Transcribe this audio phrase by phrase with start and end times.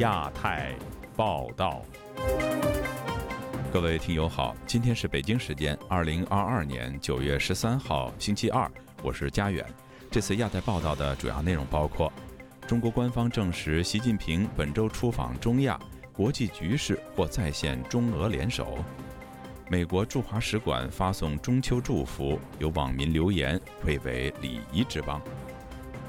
[0.00, 0.74] 亚太
[1.14, 1.82] 报道。
[3.70, 8.70] 各位听友好，今天是北京时间二零二二年九月十三号星期二，
[9.02, 9.62] 我是佳远。
[10.10, 12.10] 这次亚太报道的主要内容包括：
[12.66, 15.78] 中国官方证实习近平本周出访中亚，
[16.14, 18.82] 国际局势或再现中俄联手；
[19.68, 25.20] 美国驻华使馆发送中秋祝福，有网民留言愧为礼仪之邦；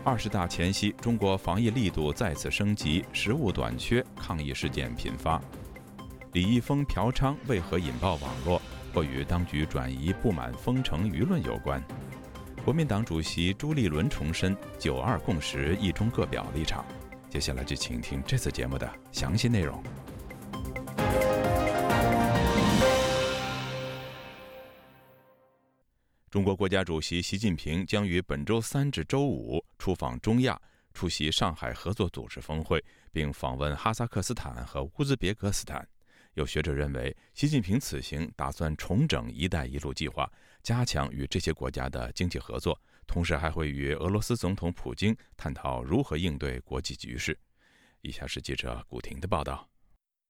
[0.03, 5.39] 二十大前夕，中国防疫力度再次升级，食物短缺，抗议事件频发。
[6.33, 8.59] 李易峰嫖娼为何引爆网络？
[8.93, 11.81] 或与当局转移不满封城舆论有关。
[12.65, 16.83] 国民党主席朱立伦重申“九二共识”一中各表立场。
[17.29, 19.81] 接下来就请听这次节目的详细内容。
[26.31, 30.57] 中国国家主席习近平将于本周三至周五出访中亚，
[30.93, 35.85] 出席上海合作组织峰会，并访问哈萨克斯坦和乌兹别克斯坦。
[36.35, 40.31] 有学者认为，习近平此行打算重整“一带一路”计划，
[40.63, 47.37] 加强与这些国家的经济合作，同时还会与俄罗斯总统普京探讨如何应对国际局势。
[47.99, 49.70] 以下是记者古婷的报道。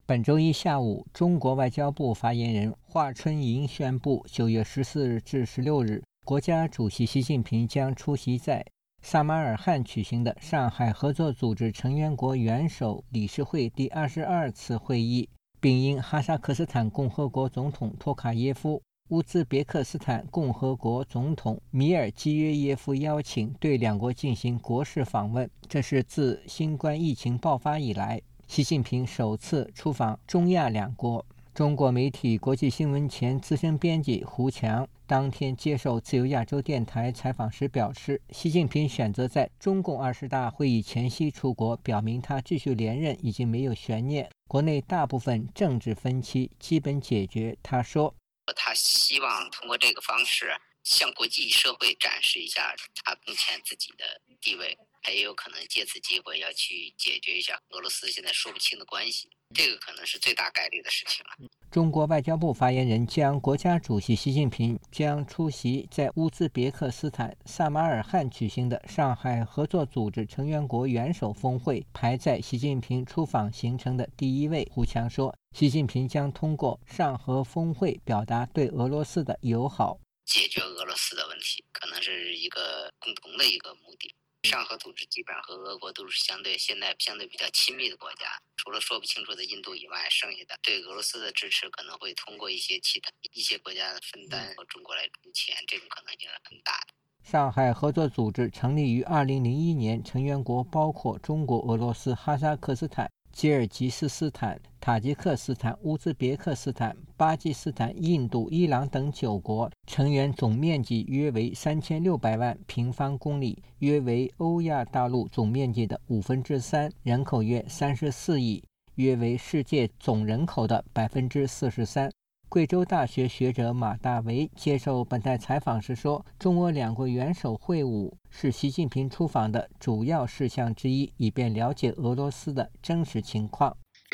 [0.06, 8.66] 本周一下午，中国外交部发言人华春莹宣布，九月十四日至十六日，国家主席习近平将出席在
[9.02, 15.30] 萨马尔罕举行的上海合作组织成员国元首理事会第二十二次会议。
[15.62, 25.48] 并因哈萨克斯坦共和国总统托卡耶夫、乌兹别克斯坦共和国总统米尔基约耶夫邀请，对两国进行国事访问。
[25.70, 28.20] 这是自新冠疫情爆发以来，
[28.52, 31.26] 习近平首次出访中亚两国。
[31.56, 47.58] 中国媒体国际新闻前资深编辑胡强当天接受自由亚洲电台采访时表示，习近平选择在中共二十大会议前夕出国，表明他继续连任已经没有悬念，国内大部分政治分歧基本解决。
[47.64, 48.14] 他说
[48.54, 50.52] ：“他希望通过这个方式
[50.84, 52.76] 向国际社会展示一下
[53.06, 54.04] 他目前自己的
[54.42, 61.50] 地位，他也有可能借此机会要去解决一下俄罗斯现在说不清的关系。”这个可能是最大概率的事情了。
[61.70, 74.66] 中国外交部发言人将国家主席习近平将出席在乌兹别克斯坦萨马尔罕举行的上海合作组织成员国元首峰会排在习近平出访行程的第一位。
[74.72, 84.14] 胡强说，习近平将通过上合峰会表达对俄罗斯的友好，解决俄罗斯的问题，可能是一个共同的一个目的。
[84.44, 88.26] 上合组织基本上和俄国都是相对现在相对比较亲密的国家，
[88.58, 96.94] 除了说不清楚的印度以外，剩下的对俄罗斯的支持可能会通过一些其他一些国家的分担和中国来出钱，这种可能性是很大的。
[97.24, 103.12] 上海合作组织成立于二零零一年，成员国包括中国、俄罗斯、哈萨克斯坦。
[103.32, 118.64] 吉尔吉斯斯坦、塔吉克斯坦、乌兹别克斯坦、巴基斯坦、印度、伊朗等九国成员，总面积约为三千六百万平方公里，约为欧亚大陆总面积的五分之三，人口约三十四亿，
[118.96, 122.12] 约为世界总人口的百分之四十三。
[122.52, 133.72] 贵州大学学者马大为接受本台采访时说：“中俄两国元首会晤是习近平出访的主要事项之一，以便了解俄罗斯的真实情况。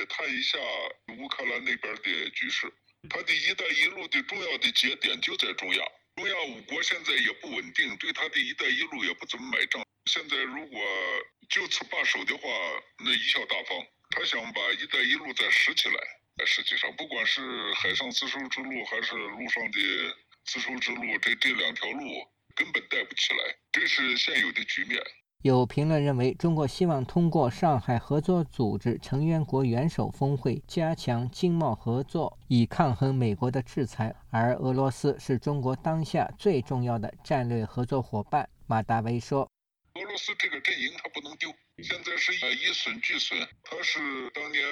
[0.07, 0.59] 谈一下
[1.17, 2.71] 乌克兰那边的局势，
[3.09, 5.81] 他的一带一路的重要的节点就在中亚。
[6.13, 9.81] 中亚五国现在也不稳定，对他的一带一路也不怎么买账。
[10.05, 10.79] 现在如果
[11.49, 12.43] 就此罢手的话，
[13.03, 13.81] 那贻笑大方。
[14.11, 15.95] 他想把一带一路再拾起来。”
[16.45, 17.41] 实际上，不管是
[17.73, 19.79] 海上丝绸之路还是陆上的
[20.45, 21.99] 丝绸之路，这这两条路
[22.55, 25.01] 根本带不起来，这是现有的局面。
[25.43, 38.49] 有评论认为，中国希望通过上海合作组织成员国元首峰会加强经贸合作，以抗衡美国的制裁，而俄罗斯是中国当下最重要的战略合作伙伴。
[38.65, 39.47] 马大威说
[40.07, 43.99] ：“俄罗斯这个阵营，他不能丢。”现在是以损俱损，他是
[44.33, 44.63] 当年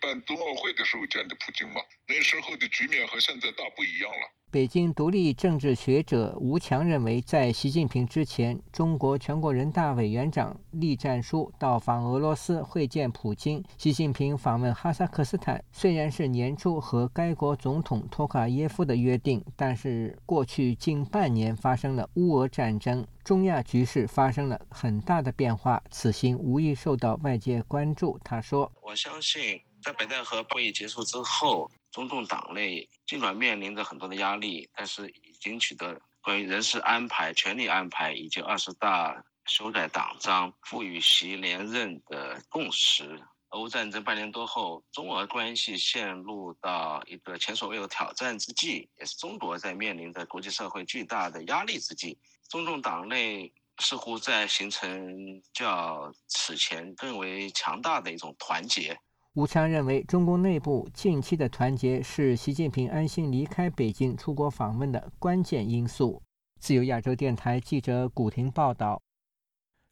[0.00, 1.80] 办冬奥会的时候见的普京嘛？
[2.08, 4.32] 那时候的局面和现在大不一样了。
[4.50, 13.62] 北京独立政治学者吴强认为，在习近平之前，中国全国人大委员长栗战书到访俄罗斯会见普京。
[13.78, 28.16] 习近平访问哈萨克斯坦，虽然是年初和该国总统托卡耶夫的约定，但是过去近半年发生了乌俄战争，中亚局势发生了很大的变化，此行无疑受到外界关注。
[28.22, 43.20] 他说：“我相信，在北戴河会议结束之后。”中共党内尽管面临着很多的压力，但是已经取得关于人事安排、权力安排以及二十大修改党章、赋予习连任的共识。
[43.50, 52.18] 俄乌战争半年多后，中俄关系陷入到一个前所未有的挑战之际，也是中国在面临着国际社会巨大的压力之际，
[52.48, 58.96] 中共党内似乎在形成较此前更为强大的一种团结。
[59.34, 66.22] 吴强认为，中共内部近期的团结是习近平安心离开北京出国访问的关键因素。
[66.58, 69.02] 自由亚洲电台记者古婷报道。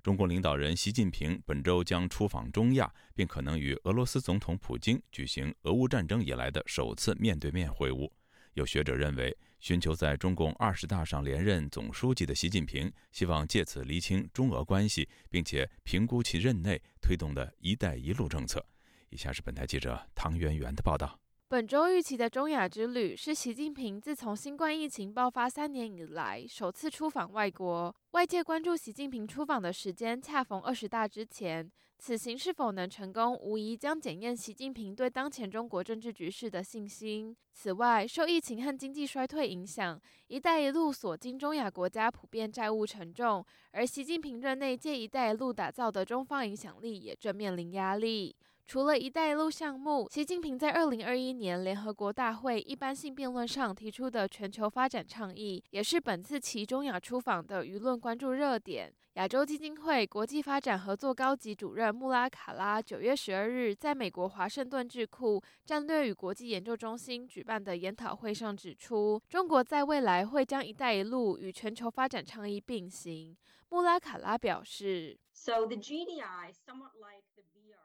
[0.02, 8.10] 中共领导人习近平本周将出访中亚，并可能与俄罗斯总统普京举行俄乌战争以来的首次面对面会晤。
[8.54, 18.62] 有学者认为，寻求在中共二十大上连任总书记的习近平，希望借此厘清中俄关系，并且评估其任内推动的一带一路政策。
[19.08, 21.18] 以下是本台记者唐媛媛的报道。
[21.48, 27.94] 本周预期的中亚之旅是习近平自从新冠疫情爆发三年以来首次出访外国。
[28.10, 31.72] 外界关注习近平出访的时间恰逢二十大之前，
[32.04, 37.34] 此行是否能成功，无疑将检验习近平对当前中国政治局势的信心。
[37.54, 39.98] 此外，受疫情和经济衰退影响
[40.28, 48.36] ，“一带一路”所经中亚国家普遍债务沉重，而习近平任内借“一带一路”打造的中方影响力也正面临压力。
[48.66, 58.92] 除了一带一路项目，习近平在二零二一年联合国大会一般性辩论上提出的全球发展倡议，也是本次其中亚出访的舆论关注热点。
[59.14, 73.36] 亚洲基金会国际发展合作高级主任穆拉卡拉九月十二日在美国华盛顿智库战略与国际研究中心举办的研讨会上指出，中国在未来会将“一带一路”与全球发展倡议并行。
[73.68, 77.78] 穆拉卡拉表示：“So the GDI somewhat like the VR。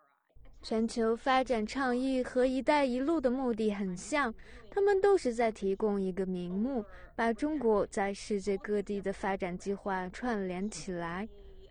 [0.62, 4.34] 全球发展倡议和“一带一路”的目的很像，
[4.72, 6.86] 他们都是在提供一个名目，
[7.16, 11.28] 把中国在世界各地的发展计划串联起来，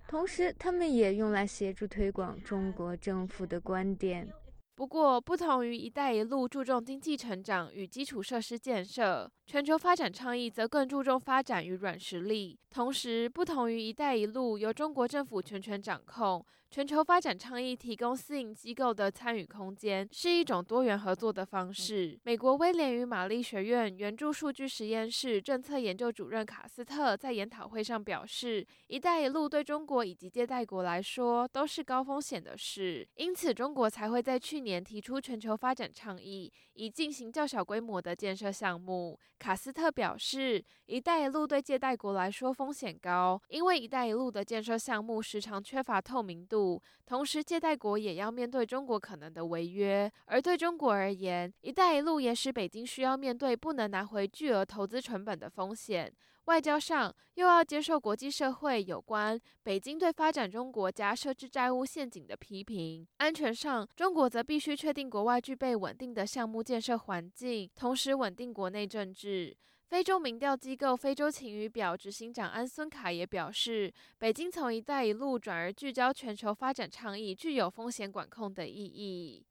[0.09, 4.29] 同时他们也用来协助推广中国政府的观点。
[4.75, 9.31] 不过，不同于“一带一路”注重经济成长与基础设施建设。
[9.49, 22.21] 全球发展倡议则更注重发展与软实力，同时不同于“一带一路”由中国政府全权掌控，全球发展倡议提供私营机构的参与空间，是一种多元合作的方式。
[22.25, 50.11] 美国威廉与玛丽学院援助数据实验室政策研究主任卡斯特在研讨会上表示：“一带一路对中国以及接待国来说都是高风险的事，因此中国才会在去年提出全球发展倡议，以进行较小规模的建设项目。”卡斯特表示，“一带一路”对借贷国来说风险高，因为“一带一路”的建设项目时常缺乏透明度，同时借贷国也要面对中国可能的违约。
[50.27, 56.13] 而对中国而言，“一带一路”也使北京需要面对不能拿回巨额投资成本的风险。
[56.49, 69.55] 外交上又要接受国际社会有关北京对发展中国家设置债务陷阱的批评；安全上，中国则必须确定国外具备稳定的项目建设环境，同时稳定国内政治。
[69.89, 79.47] 非洲民调机构非洲晴雨表执行长安孙卡也表示，北京从“一带一路”转而聚焦全球发展倡议，具有风险管控的意义。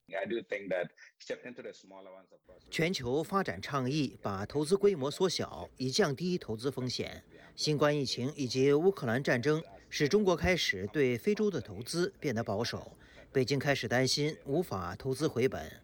[2.70, 7.24] 全球发展倡议把投资规模缩小，以降低投资风险。
[7.56, 12.96] 新冠疫情以及乌克兰战争使中国开始对非洲的投资变得保守，
[13.32, 15.82] 北京开始担心无法投资回本。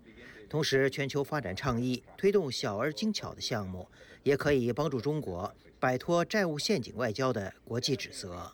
[0.48, 3.90] 同时，全球发展倡议推动小而精巧的项目。
[4.24, 8.52] 也可以帮助中国摆脱债务陷阱外交的国际指责。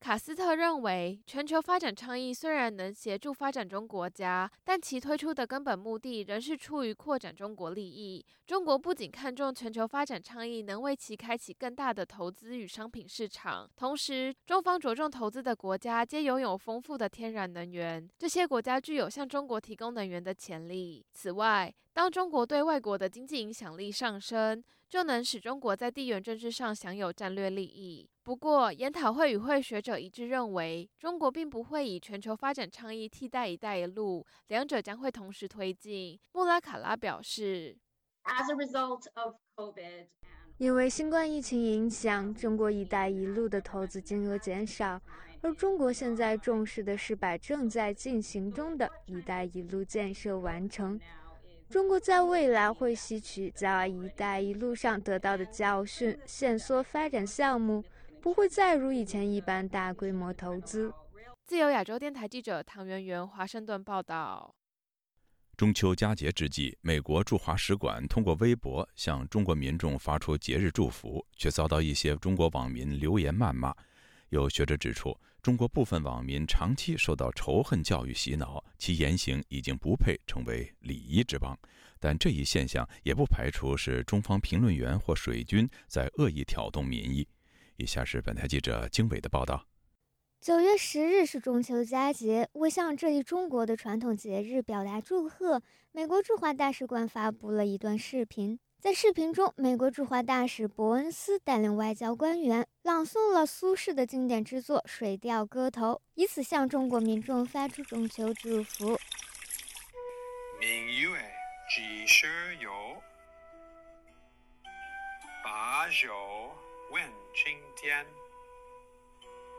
[0.00, 8.24] 卡斯特认为，全球发展倡议虽然能协助发展中国家，但其推出的根本目的仍是出于扩展中国利益。
[8.46, 21.04] 中国不仅看重全球发展倡议能为其开启更大的投资与商品市场，同时，中方着重投资的国家皆拥有丰富的天然能源，这些国家具有向中国提供能源的潜力。
[21.12, 28.08] 此外，当中国对外国的经济影响力上升，就能使中国在地缘政治上享有战略利益。
[28.22, 36.18] 不过，研讨会与会学者一致认为，中国并不会以全球发展倡议替代“一带一路”，两者将会同时推进。
[36.32, 37.76] 穆拉卡拉表示
[38.24, 40.06] ，As a result of COVID，
[40.58, 45.00] 因为新冠疫情影响，中国“一带一路”的投资金额减少，
[45.40, 51.00] 而中国现在重视的是把正在进行中的一带一路建设完成。
[51.70, 57.84] 中国在未来会吸取在“一带一路”上得到的教训，限缩发展项目，
[58.22, 60.90] 不会再如以前一般大规模投资。
[61.44, 64.54] 自由亚洲电台记者唐媛媛华盛顿报道。
[65.58, 73.74] 中秋佳节之际，美国驻华使馆通过微博向中国民众发出节日祝福，却遭到一些中国网民留言谩骂。
[74.30, 81.58] 有学者指出，中国部分网民长期受到仇恨教育洗脑，其言行已经不配成为礼仪之邦。
[82.00, 87.26] 但这一现象也不排除是中方评论员或水军在恶意挑动民意。
[87.76, 89.66] 以下是本台记者经纬的报道：
[90.40, 98.58] 九月十日是中秋佳节，为向这一中国的传统节日表达祝贺，美国驻华大使馆发布了一段视频。
[98.80, 108.96] 在视频中，美国驻华大使伯恩斯带领外交官员朗诵了苏轼的经典之作《水调歌头》，以此向中国民众发出中秋祝福。
[110.60, 111.18] 明月
[111.68, 112.70] 几时有？
[115.42, 116.14] 把酒
[116.92, 117.02] 问
[117.34, 118.06] 青天。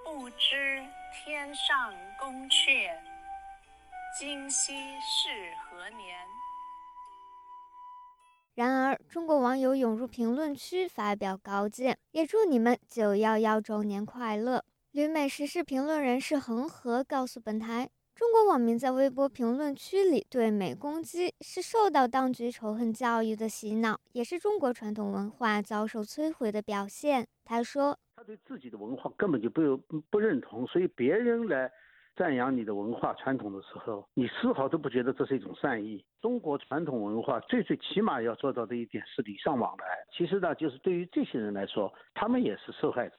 [0.05, 0.81] 不知
[1.13, 2.89] 天上宫阙，
[4.17, 5.29] 今夕是
[5.69, 6.17] 何年？
[8.59, 14.61] 然而，中国网友涌入评论区发表高见，也祝你们九幺幺周年快乐。
[14.91, 27.25] 旅美时事评论人士恒河告诉本台，中国网民在微博评论区里对美攻击，是受到当局仇恨教育的洗脑，也是中国传统文化遭受摧毁的表现。
[27.45, 29.77] 他说：“他对自己的文化根本就不
[30.09, 31.71] 不认同，所以别人来。”
[32.19, 36.03] 赞扬你的文化传统的时候，你丝毫都不觉得这是一种善意。
[36.19, 39.85] 中国传统文化最最起码要做到的一点是礼尚往来。
[40.11, 43.15] 其实呢，就是对于这些人来说，他们也是受害者。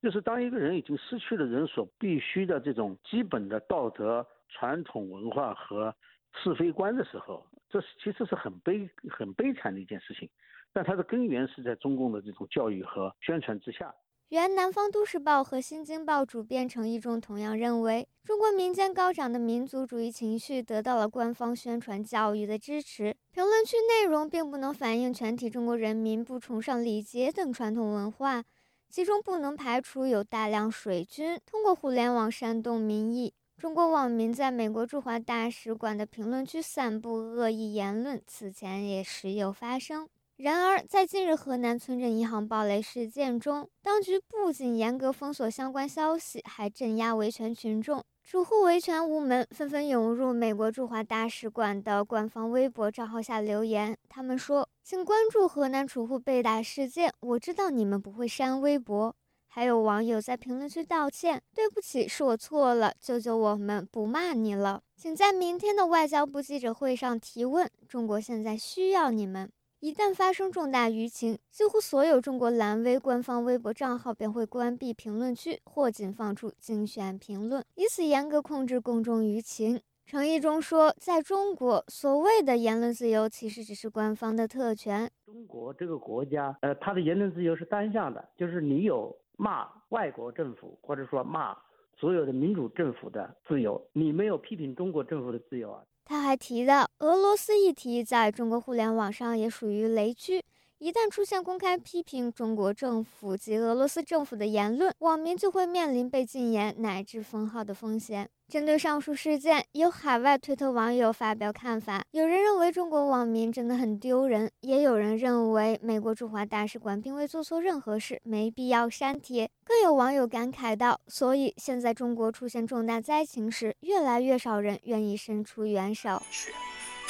[0.00, 5.94] 就是当一个人已经失去了人所必须的这种基本的道德、传统文化和
[6.42, 10.26] 是非观的时候，这是其实是很悲、很悲惨的一件事情。
[10.72, 13.94] 但它的根源是在中共的这种教育和宣传之下。
[14.32, 23.14] 原南方都市报和新京报主编程一中同样认为，中国民间高涨的民族主义情绪得到了官方宣传教育的支持。
[23.30, 28.42] 评论区内容并不能反映全体中国人民不崇尚礼节等传统文化，
[28.88, 33.34] 其中不能排除有大量水军通过互联网煽动民意。
[33.58, 40.08] 中国网民在美国驻华大使馆的评论区散布恶意言论，此前也时有发生。
[40.42, 48.02] 然而，在近日河南村镇银行暴雷事件中，当局不仅严格封锁相关消息，还镇压维权群众。
[48.24, 53.96] 储户维权无门，纷纷涌入美国驻华大使馆的官方微博账号下留言。
[54.08, 59.14] 他们说：“请关注河南储户被打事件，我知道你们不会删微博。”
[59.46, 67.70] 还有网友在评论区道歉：“对不起，是我错了，救救我们，不骂你了。”请在明天的外交部记者会上提问。
[67.86, 69.48] 中国现在需要你们。
[69.82, 79.82] 一旦发生重大舆情，几乎所有中国蓝微官方微博账号便会关闭评论区，或仅放出精选评论，以此严格控制公众舆情。
[80.06, 85.10] 程毅中说，在中国，所谓的言论自由其实只是官方的特权。
[85.26, 91.58] 中国这个国家，呃，它的言论自由是单向的，就是你有骂外国政府，或者说骂
[91.96, 95.82] 所有的民主政府的自由，你没有批评中国政府的自由啊。
[96.04, 100.44] 他还提到，俄罗斯议题在中国互联网上也属于雷区。
[100.82, 108.28] 一旦出现公开批评中国政府及俄罗斯政府的言论，网民就会面临被禁言乃至封号的风险。
[108.48, 112.02] 针对上述事件，有海外推特网友发表看法。
[112.10, 119.48] 有人认为中国网民真的很丢人，也有人认为美国驻华大使馆并未做错任何事，没必要删帖。
[119.62, 126.20] 更有网友感慨道：“所以现在中国出现重大灾情时，越来越少人愿意伸出援手。”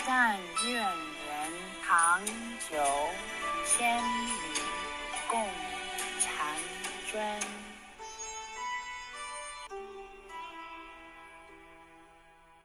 [0.06, 0.38] 但
[0.68, 1.52] 愿人
[1.82, 2.22] 长
[2.68, 2.76] 久。
[3.64, 4.30] 千里
[5.30, 5.40] 共
[6.20, 7.40] 婵娟。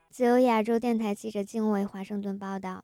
[0.10, 2.84] 自由亚洲电台记者经纬华盛顿报道。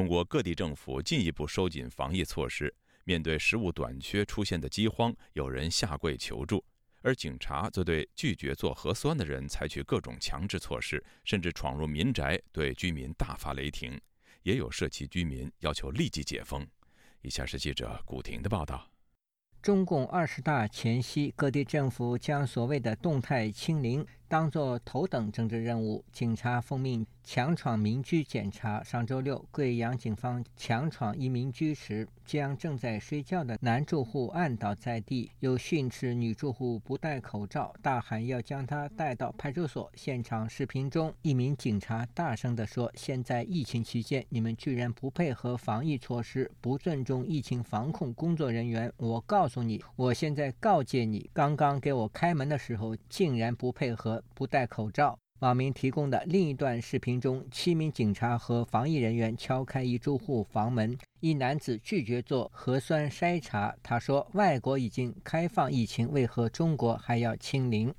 [0.00, 6.64] 中国各地政府进一步收紧防疫措施，面对食物短缺出现的饥荒，有人下跪求助，
[7.02, 14.00] 而警察则对拒绝做核酸的人采取各种强制措施，甚至闯入民宅对居民大发雷霆。
[14.42, 16.66] 也有社区居民要求立即解封。
[17.20, 18.89] 以下是记者古婷的报道：
[19.62, 26.02] 中共二十大前夕，各地政府将所谓的动态清零当作头等政治任务。
[26.10, 28.82] 警察奉命强闯民居检查。
[28.82, 39.92] 上周六，贵阳警方强闯一民居时，将正在睡觉的男住户按倒在地，又训斥女住户不戴口罩，大喊要将他带到派出所。
[39.94, 48.90] 现场视频中，一名警察大声地说：“现在疫情期间，你们居然不配合防疫措施，不尊重疫情防控工作人员！
[48.96, 63.74] 我告诉你，我现在告诫你，刚刚给我开门的时候，竟然不配合，不戴口罩。”网民提供的另一段视频中，七名警察和防疫人员敲开一住户房门，一男子拒绝做核酸筛查。
[63.82, 67.92] 他说：“外国已经开放疫情，为何中国还要清零？”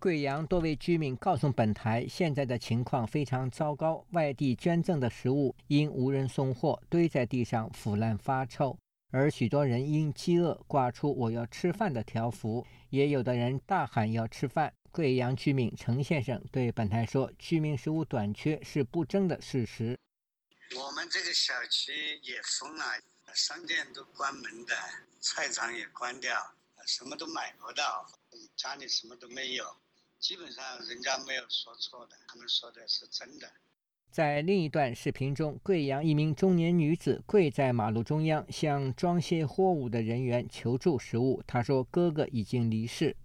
[0.00, 8.78] 贵阳多位居民告诉本台，现在的情况非常糟糕，外地捐赠的食物因无人送货，堆在地上腐烂发臭，
[9.10, 14.72] 而许多人因饥饿挂出“我要吃饭”的条幅，也有的人大喊要吃饭。
[14.90, 19.98] 贵阳居民陈先生对本台说：“居民食物短缺是不争的事实。
[20.76, 22.84] 我们这个小区也封了，
[23.34, 24.74] 商店都关门的，
[25.20, 26.34] 菜场也关掉，
[26.86, 28.06] 什么都买不到，
[28.56, 29.66] 家里什么都没有。”
[30.20, 33.50] 基本上人家没有说错的，他们说的是真的。
[34.10, 41.42] 在另一段视频中，贵阳一名中年女子跪在马路中央，向装卸货物的人员求助食物。
[41.46, 43.16] 她说：“哥哥已经离世。”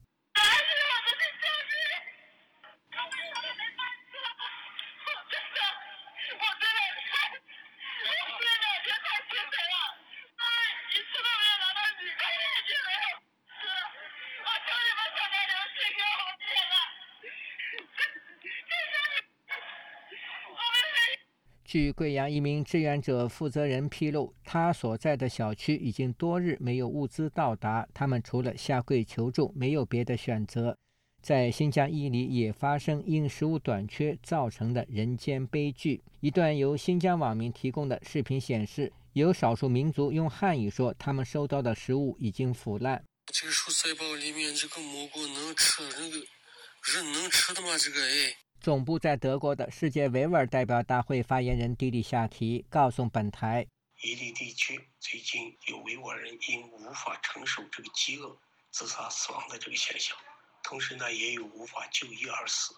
[21.75, 30.77] 据贵阳一名志愿者负责人披露，他所在的小区已经多日没有物资到达，他们除了下跪求助，没有别的选择。
[31.21, 36.01] 在新疆伊犁也发生因食物短缺造成的人间悲剧。
[36.21, 43.03] 一段由新疆网民提供的视频显示，有少数民族用汉语说，他们收到的食物已经腐烂。
[43.33, 46.25] 这个蔬菜包里面这个蘑菇能吃，那个
[46.93, 47.77] 人能吃的吗？
[47.77, 48.44] 这个哎。
[48.65, 53.63] 总部在德国的世界维吾尔代表大会发言人迪里夏提告诉本台
[54.01, 58.35] ：“伊犁地区最近有维吾尔人因无法承受这个饥饿
[58.71, 60.17] 自杀死亡的这个现象，
[60.63, 62.73] 同时呢，也有无法就医而死，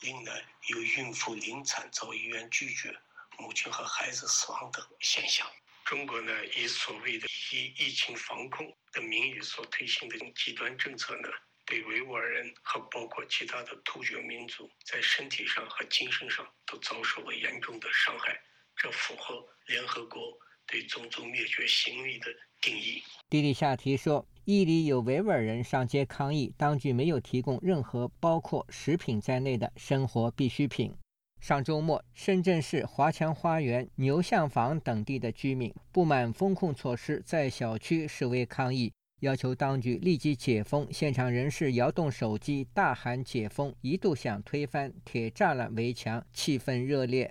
[0.00, 0.32] 另呢
[0.66, 2.92] 有孕妇临产遭医院拒绝，
[3.38, 5.46] 母亲和孩子死亡等现象。
[5.84, 11.28] 中国呢，以所谓的以疫情防控的名义所推行的极端政策呢。”
[11.70, 18.36] 对维吾尔人和包括其他的突厥民族，在身体上和精神上都遭受了严重的伤害，
[18.74, 20.20] 这符合联合国
[20.66, 22.26] 对种族灭绝行为的
[22.60, 23.00] 定义。
[23.28, 30.92] 迪里夏提说，伊犁有维吾尔人上街抗议，当局没有提供任何包括食品在内的生活必需品。
[31.40, 38.92] 上周末，深圳市华强花园、牛巷坊等地的居民不满封控措施，在小区示威抗议。
[39.20, 47.30] 要求当局立即解封，现场人士摇动手机大喊“解封”，一度想推翻铁栅栏围墙，气氛热烈。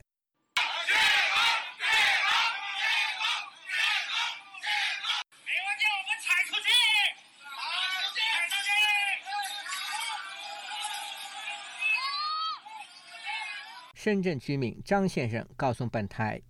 [13.96, 16.42] 深圳居民张先生告诉本台。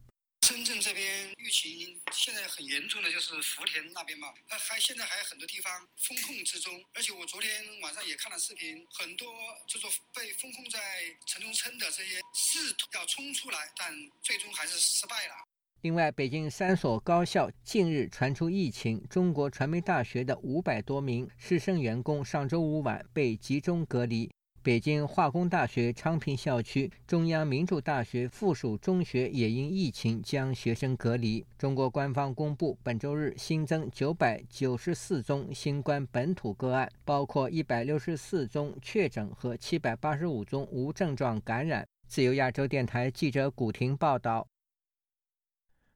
[0.46, 1.04] 深圳这边
[1.38, 9.28] 疫情现在很严重的是福田那边嘛，呃，还现在还有很多地方封控之中，而且我昨天晚上也看了视频，很多
[9.68, 10.80] 就说被封控在
[11.28, 15.34] 城中村的这些试图要冲出来，但最终还是失败了。
[15.82, 24.30] 另外，北京三所高校近日传出疫情，中国传媒大学的五百多名师生员工上周五晚被集中隔离。
[24.62, 31.46] 北京化工大学昌平校区、中央民主大学附属中学也因疫情将学生隔离。
[31.58, 41.88] 中国官方公布，本周日新增九百九十四宗新冠本土个案，包括一百六十四宗确诊和七百八十五宗无症状感染。
[42.08, 44.46] 自由亚洲电台记者古婷报道。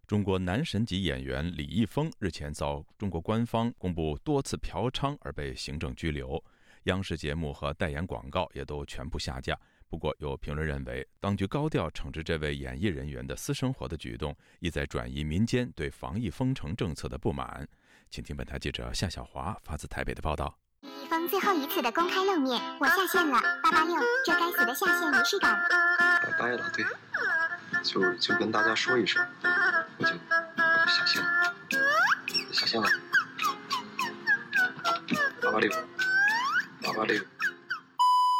[0.07, 6.41] 中国男神级演员李易峰日前遭中国官方公布多次嫖娼而被行政拘留。
[6.83, 9.57] 央视节目和代言广告也都全部下架。
[9.87, 17.67] 不过，有评论认为，当局高调惩治这位演艺人员的私生活的举动，意在转移民间对防疫封城政策的不满。
[18.09, 20.57] 请听本台记者夏小华发自台北的报道。
[20.81, 25.55] 李易峰最后一次的公开露面，我下线了，八八六，这该死的下线仪式感。
[26.23, 26.83] 拜拜了，对，
[27.83, 29.23] 就就跟大家说一声，
[29.99, 31.53] 我就我就下线了，
[32.51, 32.87] 下线了，
[35.39, 35.71] 八八六，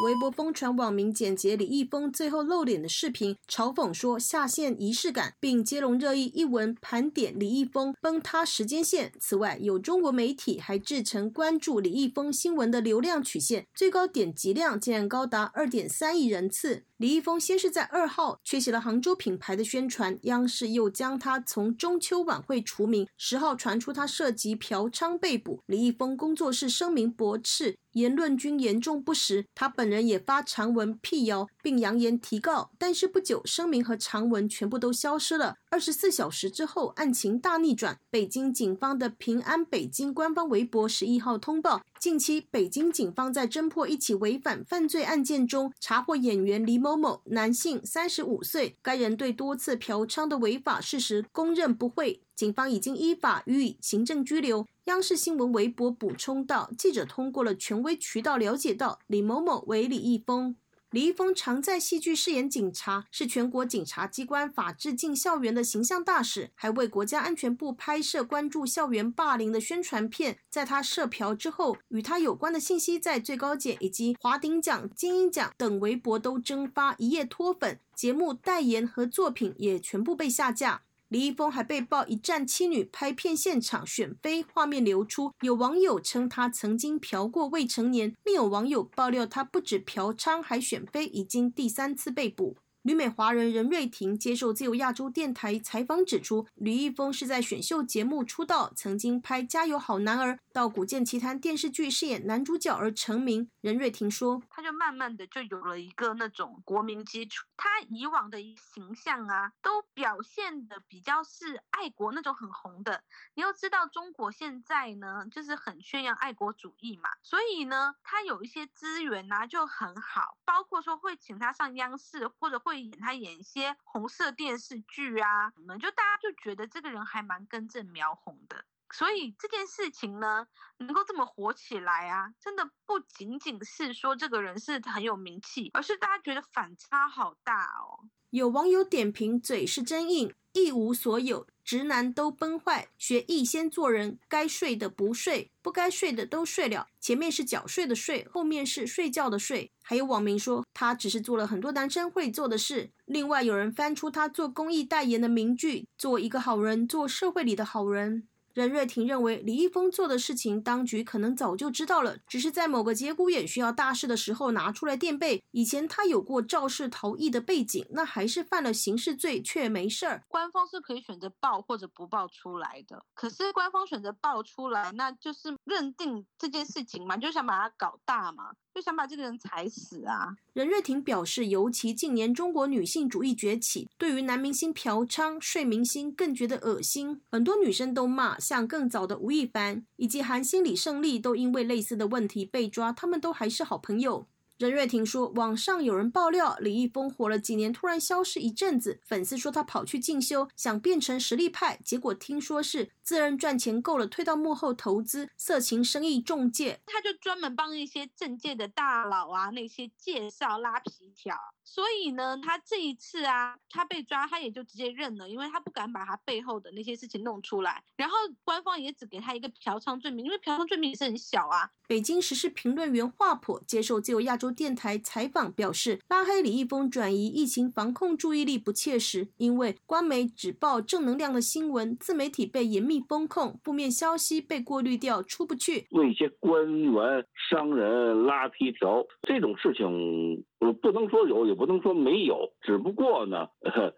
[0.03, 9.13] 微博疯传网民简洁李易峰最后露脸的视频，嘲讽说下线仪式感，并接龙热议一文盘点李易峰崩塌时间线。
[9.19, 16.83] 此外，有中国媒体还制成关注李易峰新闻的流量曲线，最高点击量竟然高达二点三亿人次。
[17.03, 23.05] 李易峰先是在二号缺席了杭州品牌的宣传，央视又将他从中秋晚会除名。
[23.17, 29.45] 十号传出他涉及嫖娼被捕，李易峰工作室声明驳斥，言论均严重不实。
[29.53, 35.57] 他本人也发长文辟谣，并扬言提告，但是不久声明和长文全部都消失了。
[35.73, 37.97] 二十四小时之后，案情大逆转。
[38.11, 48.77] 北京警方的平安北京官方微博十一号通报，近期北京警方在侦破一起违反犯罪案件中，查获演员李某某，男性，三十五岁。
[48.83, 54.67] 该人对多次嫖娼的违法事实供认不讳，警方已经依法予以行政拘留。
[54.83, 60.55] 央视新闻微博补充道，记者通过了权威渠道了解到，李某某为李易峰。
[60.93, 70.37] 李易峰常在戏剧饰演警察，是全国检察机关法制进校园的形象大使，还为国家安全部拍摄关注校园霸凌的宣传片。
[70.51, 80.83] 在他涉嫖之后，与他有关的信息在最高检以及华鼎奖、金鹰奖等微博都蒸发，一夜脱粉，节目代言和作品也全部被下架。
[81.13, 92.57] 李易峰还被曝一战妻女拍片现场选妃画面流出，有网友称他曾经嫖过未成年，另有网友爆料他不止嫖娼还选妃，已经第三次被捕。
[92.81, 103.49] 旅美华人任瑞婷接受自由亚洲电台采访指出，李易峰是在选秀节目出道，曾经拍《加油好男儿》到《古剑奇谭》电视剧饰演男主角而成名。
[103.61, 113.03] 任瑞婷说：“他就慢慢的就有了一个那种国民基础，他以往的形象啊，都表现的比较是爱国那种很红的。
[113.33, 130.45] 你要知道，中国现在呢，就是很宣扬爱国主义嘛，所以呢，他有一些资源呐就很好，包括说会请他上央视或者会。”会演他演一些红色电视剧啊，什么就大家就觉得这个人还蛮根正苗红的，所以这件事情呢，
[130.77, 138.07] 能够这么火起来啊，真的不仅仅是说这个人是很有名气，而是大家觉得反差好大哦。
[138.29, 141.47] 有网友点评：嘴是真硬，一无所有。
[141.63, 146.87] 直男都崩坏，学艺先做人，该睡的不睡，不该睡的都睡了。
[146.99, 149.71] 前面是缴税的税，后面是睡觉的睡。
[149.81, 152.91] 还有网民说，他只是做了很多男生会做的事。
[153.05, 158.27] 另外有人翻出他做公益代言的名句：做一个好人，做社会里的好人。
[158.53, 165.43] 任瑞婷认为，李易峰做的事情，当局可能早就知道了，只是在某个节骨眼需要大事的时候拿出来垫背。
[165.51, 170.23] 以前他有过肇事逃逸的背景，那还是犯了刑事罪，却没事儿。
[170.27, 178.51] 官方是可以选择报或者不报出来的，可是官方选择报出来，那就是认定这件事情嘛，就想把它搞大嘛。
[178.73, 180.35] 就想把这个人踩死啊！
[180.53, 187.21] 任瑞婷表示，尤其近年中国女性主义崛起，对于男明星嫖娼、睡明星更觉得恶心。
[187.31, 194.27] 很多女生都骂，像更早的吴亦凡以及韩星李胜利，都因为类似的问题被抓，他们都还是好朋友。
[194.57, 211.35] 任瑞婷说，网上有人爆料，李易峰火了几年，突然消失一阵子，粉丝说他跑去进修，想变成实力派，结果听说是自认赚钱够了，退到幕后投资色情生意中介，他就专门帮一些政界的大佬啊那些介绍拉皮条。
[211.63, 217.83] 所以呢，他这一次啊，他被抓，他也就直接认了，因为他不敢把他背后的那些事情弄出来。
[217.95, 221.71] 然后官方也只给他一个嫖娼罪名，因为嫖娼罪名也是很小啊。
[221.87, 235.87] 北京时事评论员华普接受自由亚洲电台采访表示，拉黑李易峰转移疫情防控注意力不切实，因为官媒只报正能量的新闻，自媒体被严密封控，负面消息被过滤掉，出不去。
[235.91, 240.43] 为一些官员、商人拉皮条这种事情。
[240.71, 243.49] 不能说有，也不能说没有，只不过呢，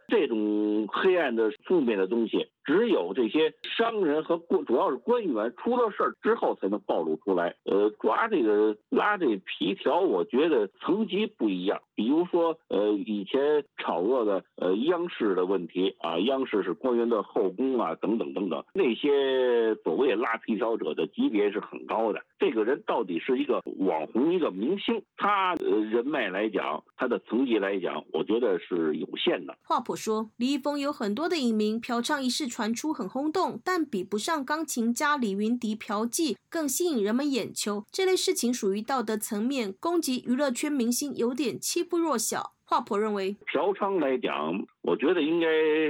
[0.08, 7.56] 这种黑暗的、负面的东西，只有这些商人和官，主要是官员出了事儿之后才能暴露出来。
[7.64, 11.80] 呃，抓这个拉这皮条，我觉得层级不一样。
[11.94, 22.20] 比如说，呃，以前炒热的呃央视的问题啊，央视是官员的后宫啊，等等等等，那些所谓拉皮条者的级别是很高的。
[22.38, 29.56] 这个人到底是一个网红、一个明星，他呃人脉来讲，他的层级来讲，我觉得是有限的。
[29.64, 37.84] 华普说，李易峰有很多的影迷嫖娼一事传出很轰动，但比不上钢琴家李云迪嫖妓更吸引人们眼球。
[37.92, 42.54] 这类事情属于道德层面，攻击娱乐圈明星有点欺负弱小。
[42.64, 44.32] 华普认为，嫖娼来讲。
[44.86, 45.48] 我觉得应该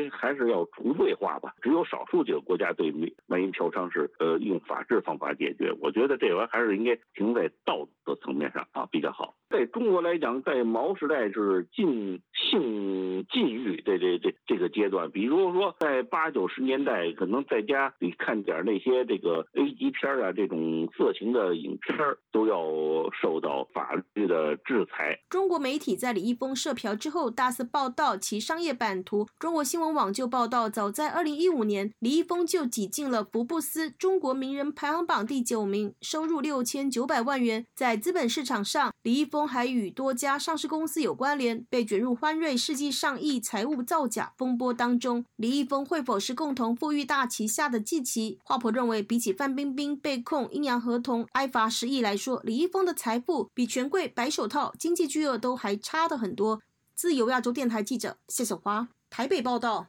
[0.10, 1.54] 还是要除罪化吧。
[1.62, 2.94] 只有少数几个国家对
[3.28, 5.72] 卖淫嫖娼是呃用法治方法解决。
[5.82, 9.36] 我觉得这玩意儿还是应该停在道德层面上啊比较好。
[9.50, 15.12] 在中国来讲，在毛时代是禁性禁欲这这这这个阶段。
[15.12, 21.98] 比如说在八九十年代，可能在家里看点那些这个 A 级片啊，这种色情的影片
[22.32, 25.20] 都要受到法律的制裁。
[25.30, 28.85] 中国媒体在李易峰涉嫖之后大肆报道其商业版。
[28.86, 37.66] 版图，中国新闻网就报道，早在二零一五年，李易峰就挤进了福布斯中国名人排行榜第九名，收入六千九百万元。
[37.76, 45.26] 在资本市场上，李易峰还与多家上市公司有关联，被卷入欢瑞世纪上亿财务造假风波当中。
[45.38, 48.38] 李易峰会否是共同富裕大旗下的继旗？
[48.44, 56.62] 华婆认为，比起范冰冰被控阴阳合同挨罚十亿来说，李易峰的财富比权贵白手套经济巨鳄都还差的很多。
[56.96, 59.86] 自由亚洲电台记者谢小华台北报道：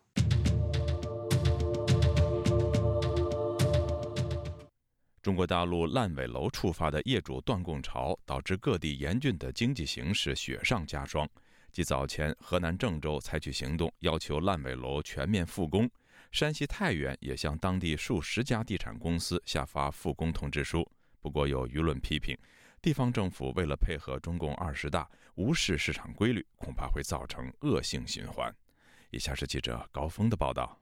[5.22, 11.28] 中国大陆烂尾楼触发的业主断供潮，导致各地严峻的经济形势雪上加霜。
[11.70, 15.88] 继早前河南郑州采取行动，要求烂尾楼全面复工，
[16.32, 20.84] 山西太原也向当地数十家地产公司下发复工通知书。
[21.20, 22.36] 不过，有舆论批评。
[22.82, 28.54] 地方政府为了配合中共二十大，无视市场规律，恐怕会造成恶性循环。
[29.10, 30.78] 以下是记者高峰的报道。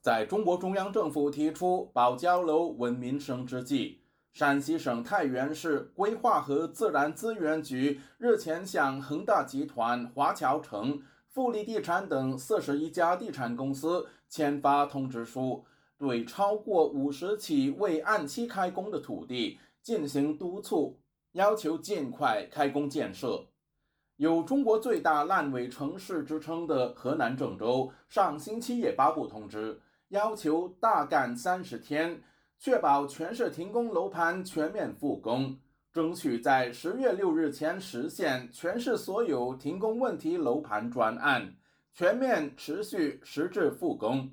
[0.00, 4.00] 在中国中央政府提出保交楼稳民生之际，
[4.32, 15.64] 山西省太原市规划和自然资源局日前向恒大集团、华侨城、富力地产等四十一家地产公司签发通知书，
[15.96, 20.98] 对超过五十起未按期开工的土地进行督促。
[21.32, 23.46] 要求尽快开工建设。
[24.18, 32.20] 有“中国最大烂尾城市”之称的河南郑州，上星期也发布通知，要求大干三十天，
[32.58, 35.56] 确保全市停工楼盘全面复工，
[35.92, 41.54] 争取在十月六日前实现全市所有停工问题楼盘专案
[41.92, 44.28] 全面持续实质复工。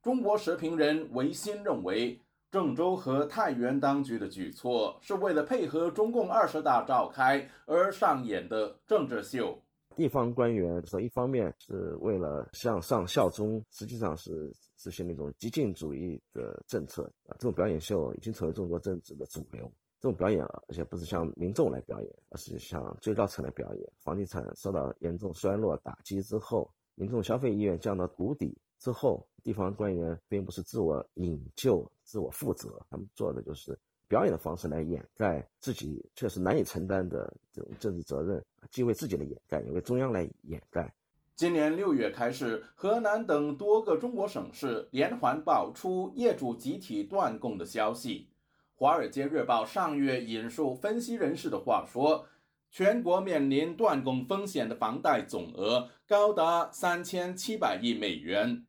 [0.00, 2.20] 中国时评人维新认为。
[2.50, 9.60] 郑州和太原当局的举措是为了配合中共二十大召开而上演的政治秀。
[9.94, 17.34] 地方官员说，一方面是为了向上效忠，实际上是实行那种激进主义的政策啊。
[17.38, 19.70] 这种表演秀已经成为中国政治的主流。
[20.00, 23.92] 这种表演啊，而且不是向民众来表演，而是向最高层来表演。
[23.98, 31.90] 房地产受到严重衰落打击之后，民众消费意愿降到谷底之后，地方官员并不是自我引咎。
[32.04, 40.92] 自我负责，他们做的就是表演的方式来掩盖自己确实难以承担的这种政治责任，既为自己的掩盖，也为中央来掩盖。
[41.34, 48.20] 今年六月开始，河南等多个中国省市连环爆出业主集体断供的消息。
[48.74, 52.26] 《华尔街日报》上月引述分析人士的话说，
[52.70, 58.66] 全国面临断供风险的房贷总额高达三千七百亿美元。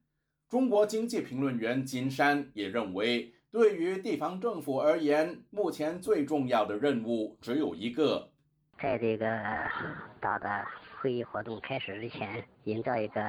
[0.49, 8.27] 中国经济评论员金山也认为，对于地方政府而言，目前最重要的任务只有一个：
[8.79, 9.27] 在这个
[10.19, 10.65] 大的
[10.99, 13.21] 会议活动开始之前，营造一个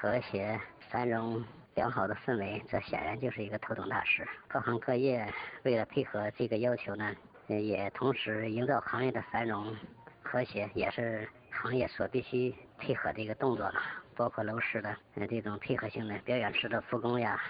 [0.00, 0.60] 和谐、
[0.90, 1.42] 繁荣、
[1.76, 4.28] 良好的氛围，这显然就是一个头等大事。
[4.46, 5.26] 各行各业
[5.62, 7.10] 为了配合这个要求呢，
[7.46, 9.74] 也同时营造行业的繁荣、
[10.22, 13.80] 和谐，也是行业所必须配合的一个动作了。
[14.16, 17.40] 包括楼市的呃这种配合性的表演式的复工呀，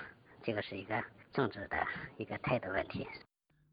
[0.42, 1.02] 这个是一个
[1.32, 1.76] 政治的
[2.16, 3.06] 一个态度问题。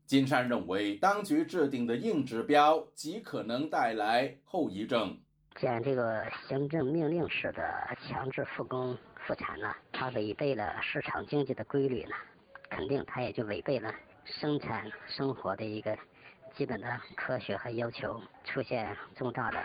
[0.05, 5.17] 金山认为，当局制定的硬指标极可能带来后遗症。
[5.55, 7.63] 既然这个行政命令式的
[8.01, 12.15] 强制复工复产呢，它违背了市场经济的规律呢，
[12.69, 13.93] 肯定它也就违背了
[14.25, 15.97] 生产生活的一个
[16.53, 19.59] 基本的科学和要求，出现重大的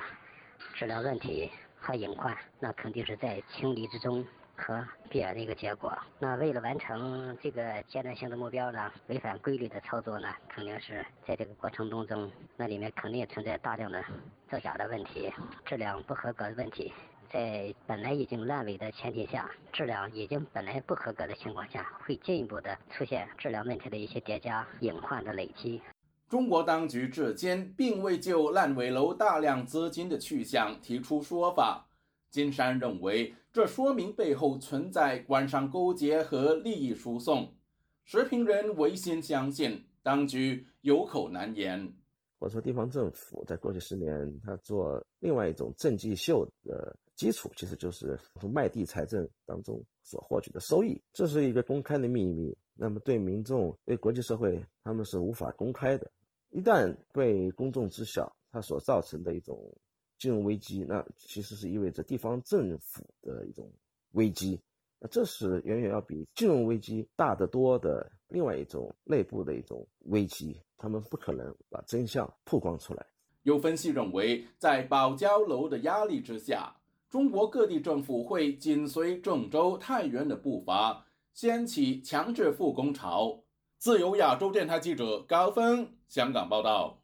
[0.75, 1.51] 质量问题。
[1.81, 5.97] 和隐患，那肯定是在情理之中和必然的一个结果。
[6.19, 14.05] 那为了完成这个阶段性的目标呢，违反规律的操作呢，肯定是在这个过程当中，那里面肯定存在大量的
[14.51, 15.33] 造假的问题、
[15.65, 16.93] 质量不合格的问题。
[17.31, 25.83] 在本来已经烂尾的前提下，质量已经本来不合格的情况下，会进一步的出现质量问题的一些叠加、隐患的累积。
[26.29, 31.87] 中国当局至今并未就烂尾楼大量资金的去向提出说法。
[32.31, 37.51] 金山认为，这说明背后存在官商勾结和利益输送。
[38.05, 41.91] 时评人唯心相信，当局有口难言。
[42.39, 48.19] 或者说，地方政府在过去十年，他做另外一种政绩秀的基础，其实就是
[48.53, 52.55] 卖地财政当中所获取的收益，这是一个公开的秘密。
[52.75, 56.09] 那么，对民众、对国际社会，他们是无法公开的。
[56.51, 59.57] 一旦被公众知晓，它所造成的一种。
[60.21, 63.71] 金融危机，那其实是意味着地方政府的一种
[64.15, 64.61] 危机，
[64.99, 73.07] 那这是远远要比金融危机大得多的另外一种内部的一种危机，他们不可能把真相曝光出来。
[73.45, 76.75] 有分析认为，在保交楼的压力之下，
[77.09, 83.41] 中国各地政府会紧随郑州、太原的步伐，掀起强制复工潮。
[83.79, 87.01] 自由亚洲电台记者高峰香港报道。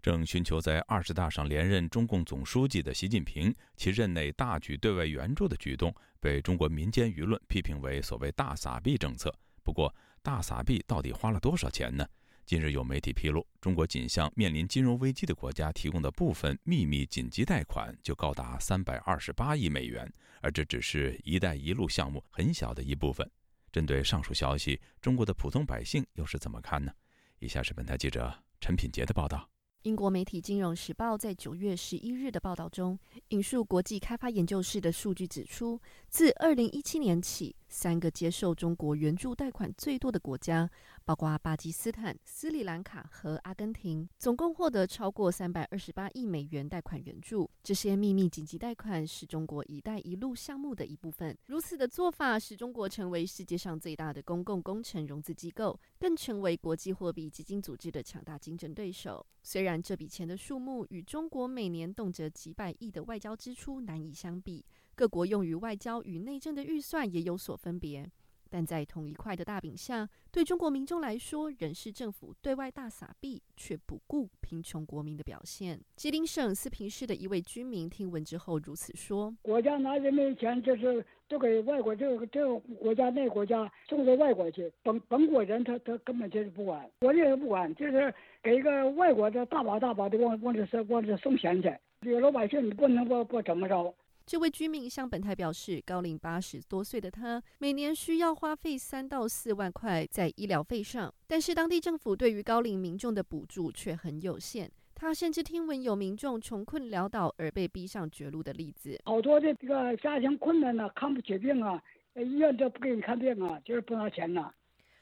[0.00, 9.34] 正寻求在二十大上连任中共总书记的习近平，其任内大举对外援助的举动，被中国民间舆论批评为所谓“大撒币”政策。
[9.64, 9.92] 不过，
[10.22, 12.06] 大撒币到底花了多少钱呢？
[12.46, 23.28] 近日有媒体披露，中国仅向面临金融危机的国家提供的部分秘密紧急贷款就高达三百二十八亿美元，而这只是一带一路项目很小的一部分。
[23.72, 26.92] 针对上述消息，中国的普通百姓又是怎么看呢？
[27.38, 29.48] 以下是本台记者陈品杰的报道。
[29.82, 32.96] 英国媒体《金融时报》在九月十一日的报道中，
[33.30, 40.70] 引述国际开发研究室的数据指出，自二零一七年起，三个接受中国援助贷款最多的国家。
[41.04, 47.50] 包括巴基斯坦、斯里兰卡和阿根廷，总共获得超过三百二十八亿美元贷款援助。
[47.62, 51.36] 这些秘密紧急贷款是中国“一带一路”项目的一部分。
[51.46, 59.24] 如此的做法使中国成为世界上最大的公共工程融资机构，更成为国际货币基金组织的强大竞争对手。
[59.42, 68.08] 虽然这笔钱的数目与中国每年动辄几百亿的外交支出难以相比，各国用于外交与内政的预算也有所分别。
[68.52, 75.80] 但在同一块的大饼下，对中国民众来说，仍是政府对外大撒币，却不顾贫穷国民的表现。
[75.96, 104.70] 吉林省四平市的一位居民听闻之后如此说：“国家拿人民钱，就是都给外国这个这个国家那国家送到外国去，本本国人他他根本就是不管，国内人不管，就是给一个外国的大把大把的往往这往这送钱去，这个老百姓你不能不不怎么着。”这位居民向本台表示，高龄八十多岁的他，每年需要花费三到四万块在医疗费上，但是当地政府对于高龄民众的补助却很有限。
[104.94, 109.00] 他甚至听闻有民众穷困潦倒而被逼上绝路的例子。
[109.04, 111.82] 好多的这个家庭困难呢，看不起病啊，
[112.14, 114.52] 医院都不给你看病啊，就是不拿钱呐。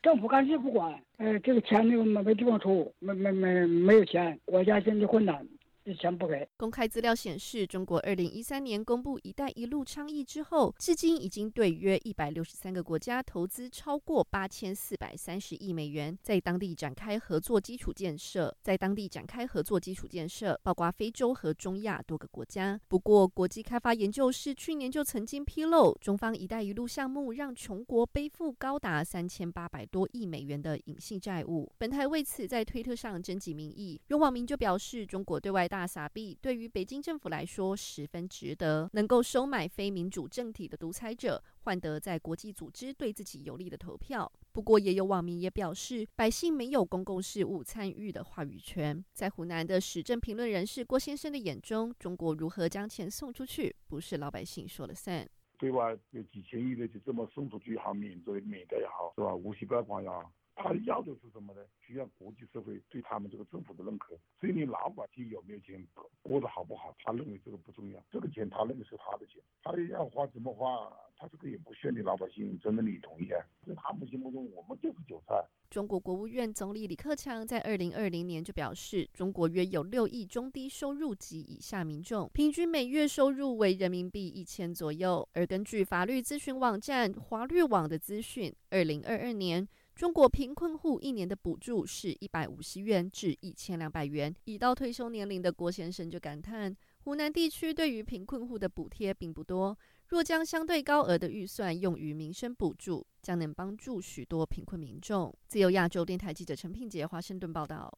[0.02, 5.46] 政府干事不管，呃，这个钱没没没地方出，没没没没有钱，国家经济困难。
[5.94, 6.48] 钱不给。
[6.56, 18.54] 公开资料显示，中国二零一三年公布“一带一路”倡议之后，至今已经对约一百六十三个国家投资超过八千四百三十亿美元，在当地展开合作基础建设。
[18.62, 22.80] 在当地展开合作基础建设，包括非洲和中亚多个国家。
[22.88, 31.70] 不过，国际开发研究室去年就曾经披露，中方“一带一路”项目让穷国背负高达三千八百多亿美元的隐性债务。
[31.78, 35.79] 本台为此在推特上征集民意，有网民就表示，中国对外大。
[35.80, 44.30] 大撒币对于北京政府来说十分值得，能够收买非民主政体的独裁者，换得在国际组织对自己有利的投票。
[44.52, 49.02] 不过，也有网民也表示，百姓没有公共事务参与的话语权。
[49.14, 55.26] 在湖南的时政评论人士郭先生的眼中，中国如何将钱送出去，不是老百姓说了算。
[55.56, 59.34] 对外有几千亿的，就这么送出去好，免罪免的也好，是吧？
[59.34, 60.12] 无息贷款呀。
[60.54, 61.60] 他要的是什么呢？
[61.80, 64.14] 需要国际社会对他们这个政府的认可。
[64.38, 65.84] 所以你老百姓有没有钱，
[66.22, 68.02] 过得好不好，他认为这个不重要。
[68.10, 73.40] 这个钱他认为是他的钱，他要花怎么花，他这个也不需要你老百姓真的你同意啊。
[73.66, 75.42] 在他们心目中，我们就是韭菜。
[75.70, 85.26] 中国国务院总理李克强在二零二零年就表示，中国约有六亿中低收入及以下民众，平均每月收入为人民币一千左右。
[85.32, 89.66] 而根据法律咨询网站华律网的资讯，二零二二年。
[89.94, 94.34] 中国贫困户一年的补助是一百五十元至一千两百元。
[94.44, 99.78] 已到退休年龄的郭先生就感叹，湖南地区对于贫困户的补贴并不多。
[100.08, 105.32] 若将相对高额的预算用于民生补助，将能帮助许多贫困民众。
[105.46, 107.92] 自由亚洲电台记者陈品杰华盛顿报道。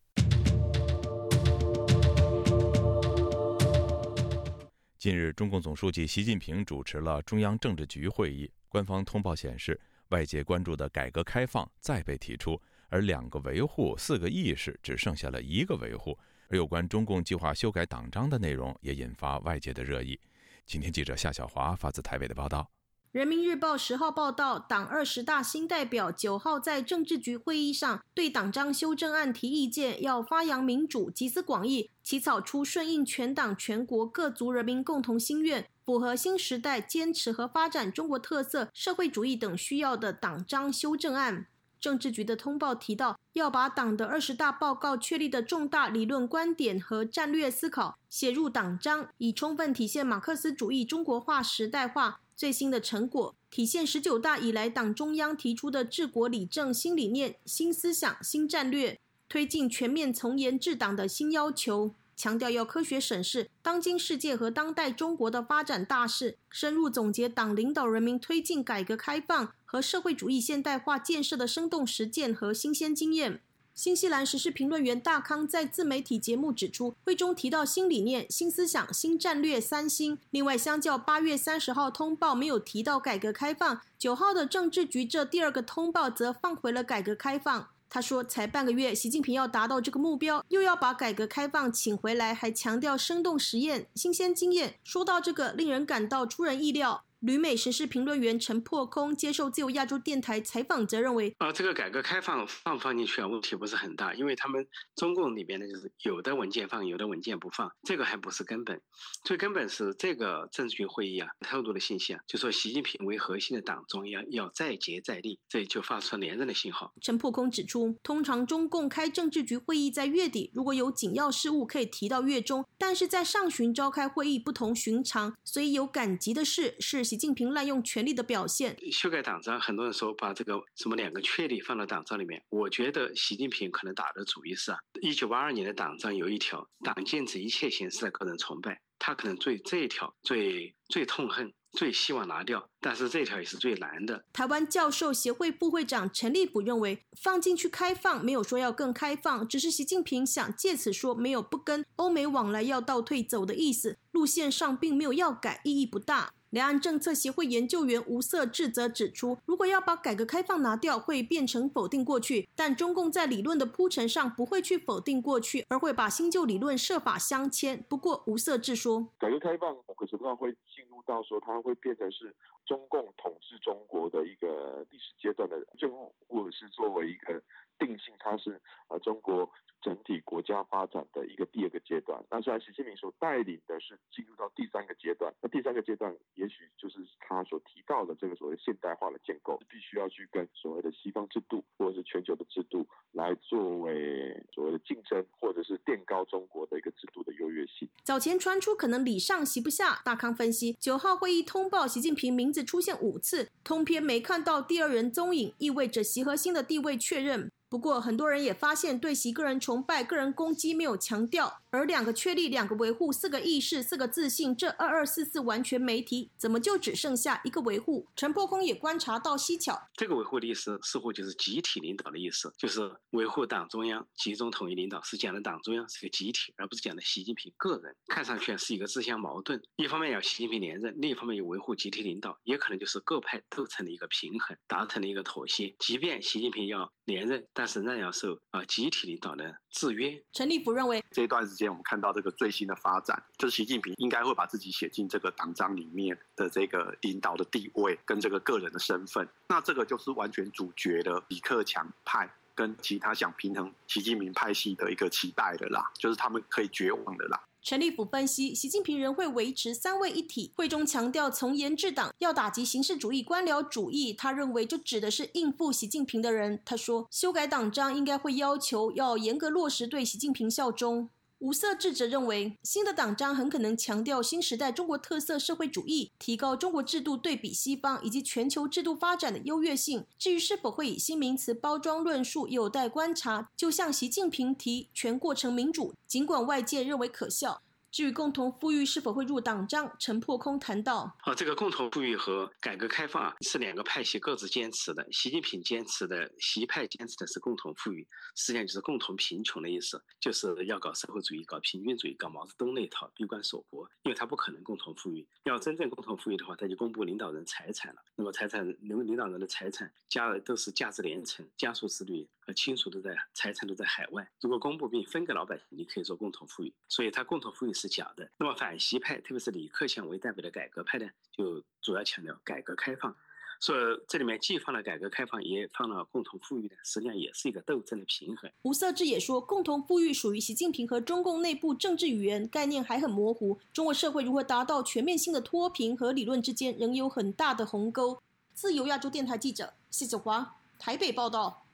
[4.99, 9.81] 近日，中共总书记习近平主持了中央政治局会议，官方通报显示。
[10.13, 12.61] 外界关注的改革开放再被提出，
[12.91, 16.17] 而两个维护、四个意识只剩下了一个维护。
[16.49, 20.21] 而有关中共计划修改党章的内容也引发外界的热议。
[20.67, 22.71] 今天记者夏小华发自台北的报道。
[23.11, 41.47] 人民日报十号报道，党二十大新代表九号在政治局会议上对党章修正案提意见，要发扬民主，集思广益，起草出顺应全党全国各族人民共同心愿，符合新时代坚持和发展中国特色社会主义等需要的党章修正案。
[41.81, 52.21] 政治局的通报提到，要把党的二十大报告确立的重大理论观点和战略思考写入党章，以充分体现马克思主义中国化时代化。
[52.35, 61.95] 最新的成果体现十九大以来党中央提出的治国理政新理念、新思想、新战略，推进全面从严治党的新要求。
[62.17, 73.41] 强调要科学审视当今世界和当代中国的发展大势，深入总结党领导人民推进改革开放和社会主义现代化建设的生动实践和新鲜经验。
[73.75, 80.19] 新西兰时事评论员大康在自媒体节目指出，会中提到新理念、新思想、新战略三新。
[80.29, 87.71] 另外，相较八月三十号通报没有提到改革开放，九号的政治局这第二个通报则放回了改革开放。
[87.95, 94.77] 他说，才半个月，习近平要达到这个目标，又要把改革开放请回来，还强调生动实验、新鲜经验。
[94.83, 97.05] 说到这个，令人感到出人意料。
[97.23, 104.67] 旅美时事评论员陈破空接受自由亚洲电台采访，则认为：啊，这个改革开放放不放进去啊，问题不是很大，因为他们
[104.97, 108.81] 中共里边呢，就是有的文件放，有的文件不放，这个还不是根本。
[109.25, 116.93] 最根本是这个政治局会议啊，透露的信息啊，就说习近平为核心的党中央要再接再厉，这就发出连任的信号。
[117.01, 127.12] 陈破空指出，通常中共开政治局会议在月底，如果有紧要事务可以提到月中，但是在上旬召开会议不同寻常，所以有赶集的事是。
[127.13, 128.75] 习近平滥用权力的表现。
[128.91, 132.43] 修改党章，很多人说把这个什么两个确立放到党章里面。
[132.49, 141.53] 我觉得习近平可能打的主意是啊，一九八二年的党章有一条，党禁止一切形式的个人崇拜，他可能最这一条最最痛恨。
[141.73, 144.23] 最希望拿掉，但是这条也是最难的。
[144.31, 156.35] 台湾教授协会副会长陈立甫认为，放进去开放没有说要更开放，只是习近平想借此说没有不跟欧美往来要倒退走的意思，路线上并没有要改，意义不大。
[156.53, 162.47] 两岸政策协会研究员吴色智则指出，如果要把改革开放拿掉，会变成否定过去。
[162.55, 167.83] 但中共在理论的铺陈上不会去否定过去，而会把新旧理论设法相牵。
[167.89, 172.35] 不过吴色智说，改革开放某个程度上会进入到说，它会变成是
[172.67, 177.43] 中共统治中国的一个历史阶段的任务，或者是作为一个
[177.79, 179.51] 定性，它是呃中国。
[179.83, 197.89] 整体国家发展的一个第二个阶段，那虽然习近平所带领的是进入到第三个阶段，那第三个阶段也许就是他所提到的这个所谓现代化的建构，必须要去跟所谓的西方制度或者是全球的制度来作为所谓的竞争，或者是垫高中国的一个制度的优越性。
[198.05, 207.51] 早前传出可能礼上席不下，大康分析九号会议通报习近平名字出现五次，通篇没看到第二人踪影，意味着习核心的地位确认。
[207.69, 218.07] 不过，很多人也发现对习个人崇拜、个人攻击没有强调，而两个确立、两个维护、四个意识、四个自信，这二二四四完全没提，怎么就只剩下一个维护？
[218.15, 227.97] 陈破空也观察到蹊跷，这个维护的意思似乎就是集体领导的意思，就是维护党中央集中统一领导，是讲的党中央是个集体，而不是讲的习近平个人。
[228.09, 235.75] 看上去是一个自相矛盾，一方面要习近平连任，另一方面又维护集体领导，也可能就是各派斗成了一个平衡，达成了一个妥协。
[235.79, 240.23] 即便习近平要连任，但是仍然要受啊集体领导的制约。
[240.33, 257.43] 陈立夫认为，这一段时间我们看到这个最新的发展，就是习近平应该会把自己写进这个党章里面的这个领导的地位跟这个个人的身份，那这个就是完全主角的李克强派跟其他想平衡习近平派系的一个期待的啦，就是他们可以绝望的啦。
[257.65, 260.53] 陈立甫分析，习近平仍会维持三位一体。
[260.57, 264.13] 会中强调从严治党，要打击形式主义、官僚主义。
[264.13, 266.61] 他认为，就指的是应付习近平的人。
[266.65, 271.09] 他说，修改党章应该会要求要严格落实对习近平效忠。
[271.43, 280.07] 五色智者认为，新的党章很可能强调新时代中国特色社会主义，提高中国制度对比西方以及全球制度发展的优越性。
[280.17, 283.51] 至于是否会以新名词包装论述，有待观察。
[283.57, 287.61] 就像习近平提全过程民主，尽管外界认为可笑。
[287.93, 295.07] 至于共同富裕是否会入党章，陈破空谈到：啊，这个共同富裕和改革开放，是两个派系各自坚持的。
[295.13, 305.29] 习近平坚持的，习派坚持的是共同富裕，实际上就是共同贫穷的意思，就是要搞社会主义、搞平均主义、搞毛泽东那一套闭关锁国，因为他不可能共同富裕。
[305.45, 308.01] 要真正共同富裕的话，他就公布领导人财产了。
[308.17, 314.29] 那么财产，领领导人的财产加都是价值连城，加速之率和亲属都在，财产都在海外。
[314.41, 316.73] 如果公布并分给老百姓，你可以说共同富裕。
[316.89, 318.29] 所以它共同富裕是假的。
[318.39, 323.15] 那么反西派，特别是李克强为代表的改革派呢，就主要强调改革开放。
[323.61, 328.51] 所以这里面既放了改革开放，也放了共同富裕的，实际上也是一个斗争的平衡。
[328.63, 333.61] 吴色志也说，共同富裕属于习近平和中共内部政治语言概念还很模糊。
[333.73, 338.21] 中国社会如何达到全面性的脱贫和理论之间仍有很大的鸿沟。
[338.53, 341.65] 自由亚洲电台记者谢子华台北报道。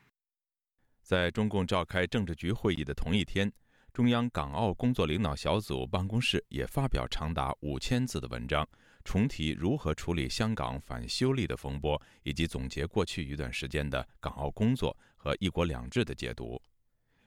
[1.09, 3.51] 在中共召开政治局会议的同一天，
[3.95, 8.69] 中央港澳工作领导小组办公室也发表长达五千字的文章。
[9.05, 16.61] 重提如何处理香港反修例的风波，以及总结过去一段时间的港澳工作和“一国两制”的解读。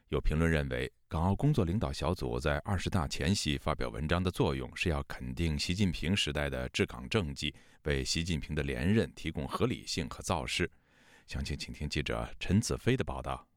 [0.09, 7.51] 有评论认为，港澳工作领导小组在二十大前夕发表文章的作用是要肯定习近平时代的治港政绩，
[7.85, 10.69] 为习近平的连任提供合理性和造势。
[11.25, 13.47] 详情，请听记者陈子飞的报道。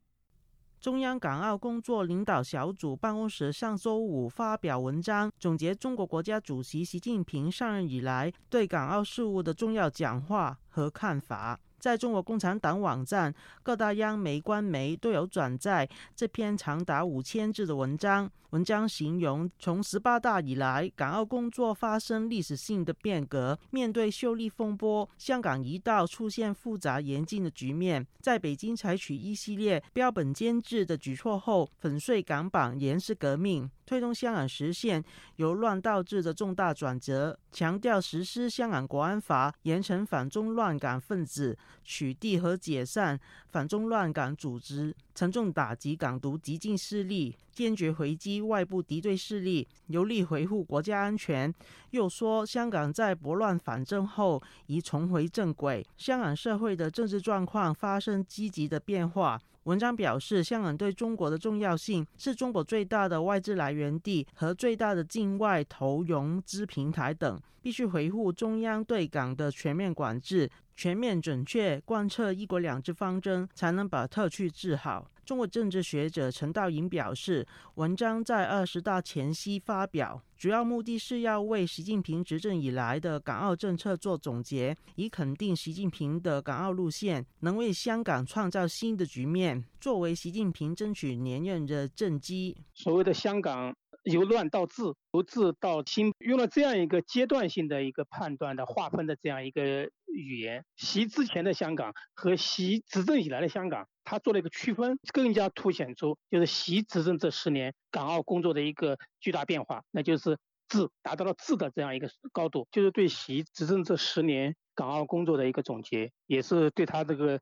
[0.84, 11.58] 中央港澳工作领导小组办公室上周五发表文章，总结中国国家主席习近平上任以来对港澳事务的重要讲话和看法。
[11.84, 18.30] 在中国共产党网站、各大央媒、官媒都有转载这篇长达五千字的文章。
[18.50, 23.58] 文章形容，从十八大以来，港澳工作发生历史性的变革。
[23.70, 28.06] 面对修例风波，香港一道出现复杂严峻的局面。
[28.20, 35.02] 在北京采取一系列标本兼治的举措后，粉碎港版严氏革命，推动香港实现
[35.36, 37.38] 由乱到治的重大转折。
[37.52, 43.18] 强调实施香港国安法，严惩反中乱港分子，取缔和解散
[43.50, 44.94] 反中乱港组织。
[45.14, 51.54] 沉重打击港独激进势力，坚决回击外部敌对势力，有力维护国家安全。
[51.90, 59.40] 又说，香港在拨乱反正后已重回正轨，香港社会的政治状况发生积极的变化。
[59.64, 70.50] 文章表示，香港对中国的重要性是中国最大的外资来源地和最大的境外投融资平台等，必须维护中央对港的全面管制。
[70.76, 75.10] 全面准确贯彻“一国两制”方针，才能把特区治好。
[75.24, 77.46] 中国政治学者陈道颖表示，
[77.76, 92.58] 文章在二十大前夕发表，主要目的是要为习近平执政以来的港澳政策做总结，以肯定习近平的港澳路线能为香港创造新的局面，作为习近平争取连任的政绩。
[92.74, 93.74] 所谓的香港。
[94.04, 94.82] 由乱到治，
[95.12, 100.62] 由治到新，用了这样一个阶段性的一个判断的划分的这样一个语言。
[100.76, 110.36] 习之前的香港和习执政以来的香港，他做了一个区分，更加凸显出就是习执政这十年港澳工作的一个巨大变化，那就是
[110.68, 117.40] 治达到了治的这样一个高度，就是对习执政这十年港澳工作的一个总结，也是对他这个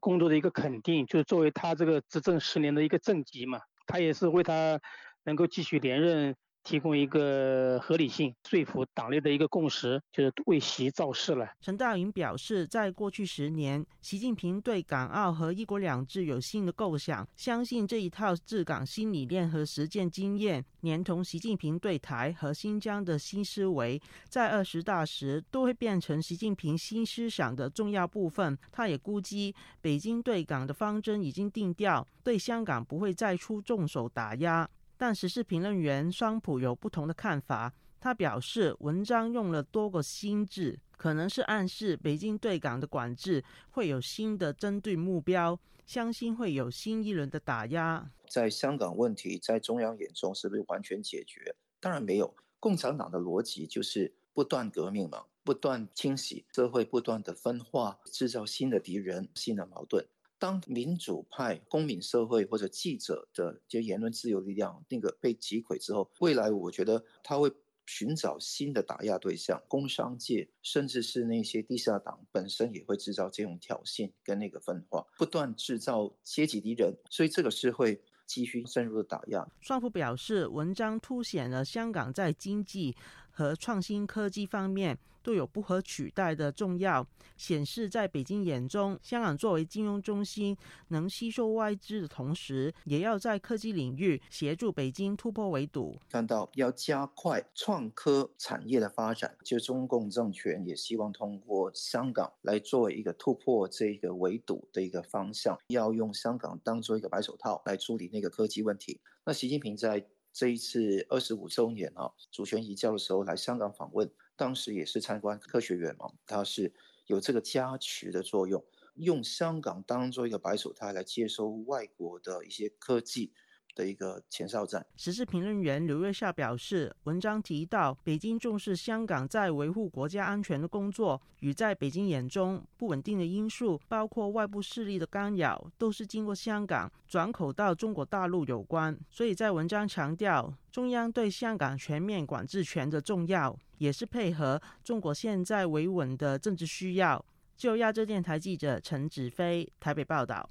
[0.00, 4.80] 工作的一个肯定，就是作为他这个执政十年的一个政绩嘛，他也是为他。
[5.24, 11.48] 能够继续连任，提供一个合理性，说服党内的一个共识，就是为习造势了。
[11.60, 28.56] 陈大云表示，在过去十年，习近平对港澳和一国两制有新的构想，相信这一套治港新理念和实践经验，连同习近平对台和新疆的新思维，在二十大时都会变成习近平新思想的重要部分。
[28.70, 34.68] 他也估计，北京对港的方针已经定调，对香港不会再出重手打压。
[35.02, 37.74] 但时事评论员双普有不同的看法。
[37.98, 48.12] 他表示，文章用了多个“新”字，可能是暗示北京对港的管制会有新的针对目标，相信会有新一轮的打压。
[48.28, 51.56] 在香港问题，在中央眼中是不是完全解决？
[51.80, 52.32] 当然没有。
[52.60, 60.06] 共产党的逻辑就是不断革命嘛，不断清洗社会，不断的分化，制造新的敌人、新的矛盾。
[60.42, 67.48] 当民主派、公民社会或者记者的就言论自由力量那个被击溃之后，未来我觉得他会
[67.86, 79.46] 寻找新的打压对象，工商界甚至是那些地下党本身也会制造这种挑衅跟那个分化，不断制造阶级敌人，所以这个是会继续深入的打压。
[79.60, 82.96] 双普表示，文章凸显了香港在经济
[83.32, 84.98] 和创新科技方面。
[85.24, 87.06] 都有不可取代的重要，
[87.36, 90.56] 显示在北京眼中，香港作为金融中心，
[90.88, 95.96] 能吸收外资的同时，也要在科技领域协助北京突破围堵。
[96.10, 109.00] 看到要加快创科产业的发展，就中共政权也希望通过香港来作为一个突破这个围堵的一个方向，要用香港当做一个白手套来处理那个科技问题。
[109.24, 114.10] 那习近平在这一次二十五周年啊主权移交的时候来香港访问。
[114.34, 116.72] 当时也是参观科学园嘛，它是
[117.06, 118.64] 有这个加持的作用。
[118.94, 123.32] 用香港当做一个白手套来接收外国的一些科技。
[123.74, 124.84] 的一个前哨站。
[124.96, 138.98] 时事评论员刘月夏表示，文章提到北京重视香港在维护国家安全的工作，与在北京眼中不稳定的因素，包括外部势力的干扰，都是经过香港转口到中国大陆有关。
[139.10, 147.24] 所以在文章强调，中央对香港全面管制权的重要，也是配合中国现在维稳的政治需要。
[147.56, 150.48] 就亚洲电台记者陈子飞台北报道。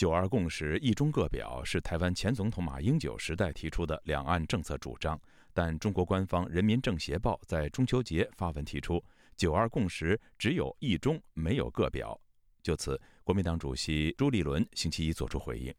[0.00, 5.20] 九二共识、一中各表是台湾前总统马英九时代提出的两岸政策主张，
[5.52, 9.04] 但中国官方《人民政协报》在中秋节发文提出，
[9.36, 12.18] 九二共识只有一中，没有各表。
[12.62, 15.70] 就此，国民党主席朱立伦星期一作出回应，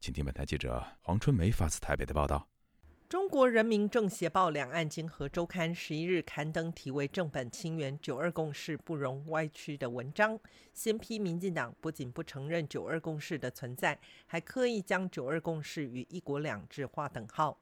[0.00, 2.48] 请听本台记者黄春梅发自台北的报道。
[3.08, 10.36] 中国人民政协报两岸经合周刊十一日刊登题为“正本清源，九二共识不容歪曲”的文章，
[10.74, 13.96] 先批民进党不仅不承认九二共识的存在，
[14.26, 17.56] 还刻意将九二共识与一国两制划等号。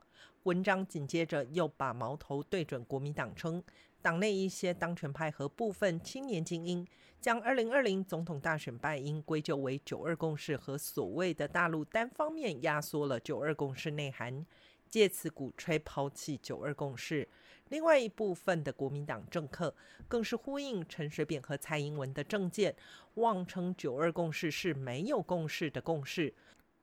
[0.45, 3.63] 文章紧接着又把矛头对准国民党，称
[4.01, 6.87] 党内一些当权派和部分青年精英，
[7.21, 14.47] 将二零二零总统大选败因归咎为九二共识和所谓的大陆单方面压缩了九二共识内涵。
[14.95, 17.29] 借此鼓吹抛弃九二共识，
[17.71, 19.75] 另外一部分的国民党政客
[20.07, 22.73] 更是呼应陈水扁和蔡英文的政见，
[23.15, 26.33] 妄称九二共识是没有共识的共识。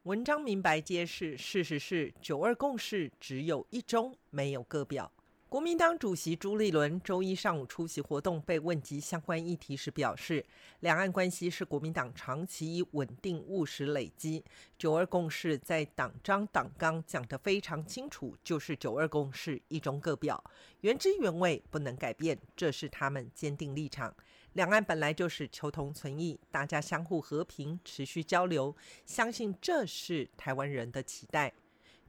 [0.04, 5.10] 文章明白揭示，事实是九二共识只有一中，没有各表。
[5.52, 10.46] 国民党主席朱立伦周一上午出席活动，被问及相关议题时表示，
[10.80, 14.42] 两岸关系是国民党长期以稳定务实累积。
[14.78, 20.42] 九二共识在党章党纲讲得非常清楚，就是九二共识一中各表，
[20.80, 24.16] 原汁原味，不能改变，这是他们坚定立场。
[24.54, 28.74] 两岸本来就是求同存异，大家相互和平，持续交流，
[29.06, 31.52] 相信这是台湾人的期待。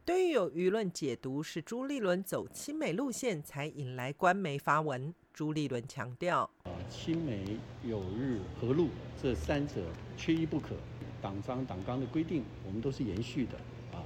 [0.04, 8.88] 对于有舆论解读是朱立伦走亲美路线才引来官媒发文，朱立伦强调：啊，亲美友日和路
[9.22, 9.74] 这三者
[10.16, 10.74] 缺一不可，
[11.20, 13.56] 党章党纲的规定我们都是延续的。
[13.96, 14.02] 啊，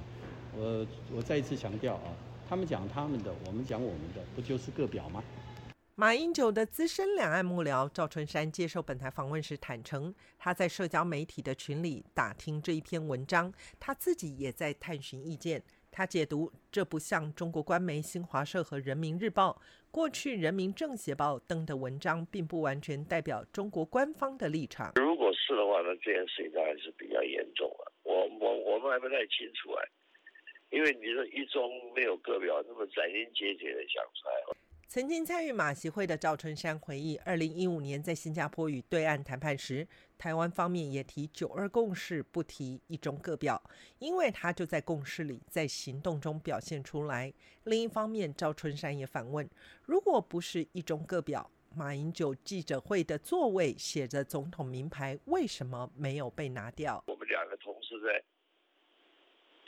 [0.55, 0.85] 我
[1.15, 2.13] 我再一次强调啊，
[2.47, 5.23] 他们讲他们的，我们讲我们的，不就是个表吗？
[5.95, 15.63] 马英九的资深两岸幕僚赵春山接受本台访问时坦诚，他在社交媒体的群里打听这一篇文章，他自己也在探寻意见。
[15.97, 24.91] 他解读，这不像中国官媒新华社和人民日报过去人民政协报登的文章，并不完全代表中国官方的立场。
[24.97, 27.91] 如果是的话，那这件事情当然是比较严重了。
[28.03, 29.89] 我我我们还不太清楚哎，
[30.69, 34.57] 因为你说一中没有个表，那么斩钉截铁的讲出来。
[34.89, 39.85] 曾经参与马习会的赵春山回忆，二零一五年在新加坡与对岸谈判时，
[40.17, 43.61] 台湾方面也提九二共识，不提一中各表，
[43.99, 47.33] 因为他就在共识里，在行动中表现出来。
[47.63, 49.49] 另一方面，赵春山也反问：
[49.83, 57.03] 如果不是一中各表，马英九记者会的座位写着总统名牌，为什么没有被拿掉？
[57.07, 58.23] 我们两个同事在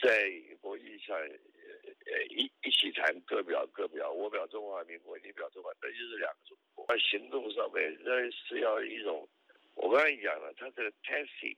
[0.02, 1.16] 在国际上。
[2.10, 6.84] 呃，一一起谈各表各表，我表中华民国，你表中华，那就是两个中国。
[6.88, 9.28] 在行动上面，那是要一种，
[9.80, 11.56] 我刚才讲了，他这个 tacit，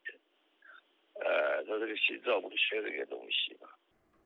[1.15, 3.69] 呃，他这个心照不宣的一个东西嘛。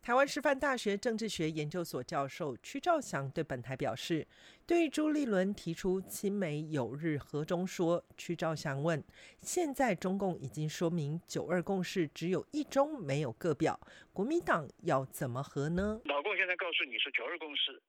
[0.03, 4.25] 台湾师范大学政治学研究所教授屈兆祥对本台表示，
[4.65, 9.03] 对于朱立伦提出亲美友日和中说，屈兆祥问：
[9.41, 13.81] 现在中共已经说明九二共识只有一中，没有各表，
[14.13, 16.01] 国民党要怎么和呢？
[16.05, 17.83] 老共现在告诉你说九二共识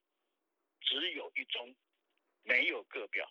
[0.81, 1.75] 只有一中，
[2.43, 3.29] 没有各表，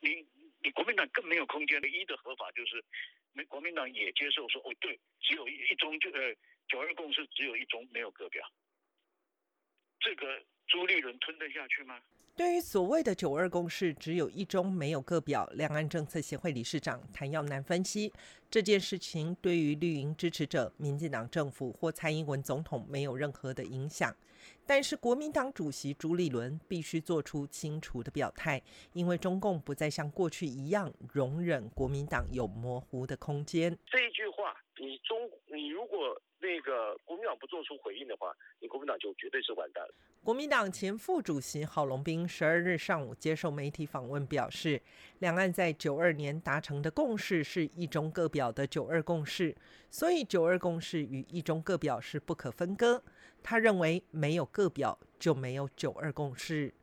[0.00, 0.26] 你
[0.66, 1.80] 你国民党更没有空间。
[1.80, 2.82] 唯一的合法就是，
[3.32, 6.34] 没国民党也接受说，哦对，只有一一中就呃。
[6.68, 8.44] 九二共识只有一中，没有个表。
[10.00, 12.02] 这个朱立伦吞得下去吗？
[12.34, 18.12] 对于所谓的九二共识只有一中，没有个表，两岸政策协会理事长谭耀南分析，
[18.50, 24.12] 这件事情对于绿营支持者、民进党政府或蔡英文总统没有任何的影响。
[24.66, 28.60] 但是国民党主席朱立伦必须做出清楚的表态，
[28.92, 33.78] 因为中共不再像过去一样容忍国民党有模糊的空间。
[33.86, 36.20] 这句话，你中，你如果。
[36.38, 39.94] 那个国民党不做出回应的话，你国民党就绝对是完蛋了。
[40.22, 44.80] 国民党前副主席郝龙斌十二日上午接受媒体访问表示，
[45.20, 49.56] 两岸在九二年达成的共识是一中各表的九二共识，
[49.90, 53.02] 所以九二共识与一中各表是不可分割。
[53.48, 56.74] 他认为没有个表就没有九二共识。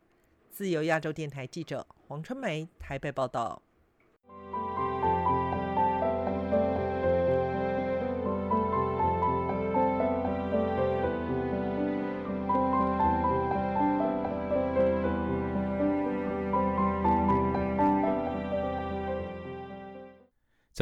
[0.50, 3.62] 自由亚洲电台记者黄春梅台北报道。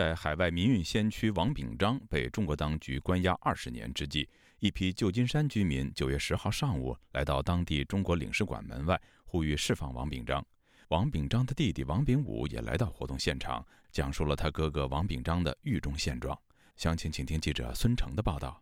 [0.01, 4.27] 在海外民运先驱王炳章被中国当局关押二十年之际，
[4.57, 10.43] 一批旧金山居民九月十号上午来到当地中国领事馆门外，呼吁释放王炳章。
[10.87, 16.35] 王炳章的弟弟王炳武也来到活动现场，讲述了他哥哥王炳章的狱中现状。
[16.77, 18.59] 详情，请听记者孙成的报道。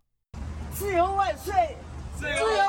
[0.72, 1.54] 自由万岁！
[2.18, 2.69] 自由万岁！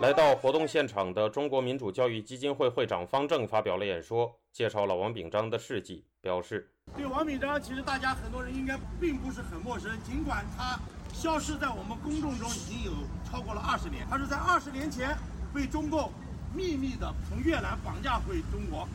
[0.00, 10.78] 来到活动现场的中国民主教育基金会会长方正发表了演说，介绍了王炳章的事迹，表示：对王炳章，其实大家很多人应该并不是很陌生，尽管他
[11.14, 12.92] 消失在我们公众中已经有
[13.24, 15.16] 超过了二十年，他是在二十年前
[15.54, 16.12] 被中共。
[16.54, 18.88] 秘密的从越南绑架回中国，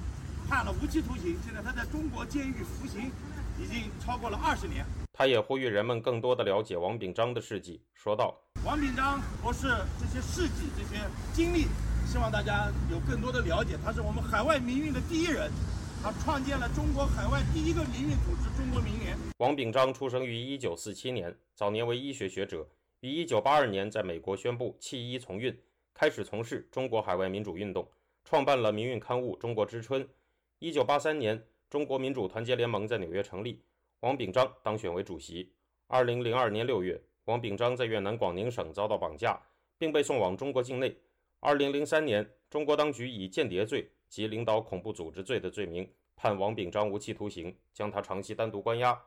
[0.49, 1.37] 判了无期徒刑。
[1.45, 3.11] 现在他在中国监狱服刑，
[3.59, 4.83] 已经超过了二十年。
[5.13, 8.35] 他也呼吁人们更多的了解王炳章的事迹，说道
[8.65, 9.67] ：“王炳章博士
[9.99, 11.01] 这些事迹、这些
[11.33, 11.67] 经历，
[12.05, 13.77] 希望大家有更多的了解。
[13.83, 15.51] 他是我们海外民运的第一人，
[16.01, 22.67] 他创建了中国海外第一个民运组织——中国民联。”王炳章出生于1947年，早年为医学学者，
[23.01, 25.55] 于1982年在美国宣布弃医从运。
[25.93, 27.87] 开始从事中国海外民主运动，
[28.23, 30.03] 创办了民运刊物《中国之春》。
[30.59, 33.61] 一九八三年，中国民主团结联盟在纽约成立，
[34.01, 35.53] 王炳章当选为主席。
[35.85, 39.39] 二零零二年六月，王炳章在越南广宁省遭到绑架，
[39.77, 40.97] 并被送往中国境内。
[41.39, 48.99] 二零零三年，中国当局以间谍罪及领导恐怖组织罪的罪名判王炳章无期徒刑，将他长期单独关押。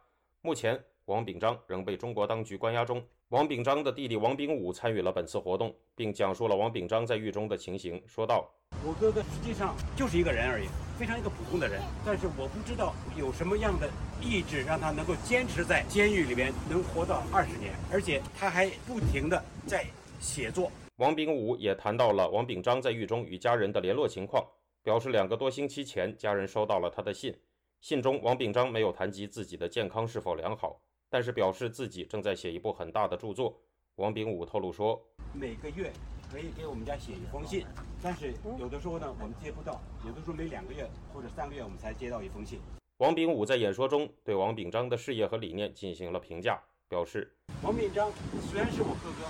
[0.42, 3.02] 目前，王炳章仍被中国当局关押中。
[3.28, 8.50] 王炳章的弟弟王炳武参与了本次活动，并讲述了王炳章在狱中的情形，说道
[8.82, 10.66] ：“我哥哥实际上就是一个人而已，
[10.98, 11.78] 非常一个普通的人。
[12.06, 13.90] 但是我不知道有什么样的
[14.22, 19.84] 意志让他能够坚持在监狱里面能活到二十年，而且他还不停的在
[20.20, 24.42] 写作。”王炳武也谈到了王炳章在狱中与家人的联络情况，
[24.82, 27.36] 表示两个多星期前家人收到了他的信，
[27.82, 30.80] 信中王炳章没有谈及自己的健康是否良好。
[31.08, 33.58] 但是表示自己正在写一部很大的著作。
[33.96, 35.00] 王炳武透露说，
[35.32, 35.92] 每个月
[36.30, 37.64] 可以给我们家写一封信，
[38.02, 42.58] 但是有的时候呢我们接不到，有的时候每两个月或者三个月我们才接到一封信。
[42.98, 47.32] 王炳武在演说中对王炳章的事业和理念进行了评价，表示：
[47.62, 48.10] 王炳章
[48.50, 49.28] 虽然是我哥哥，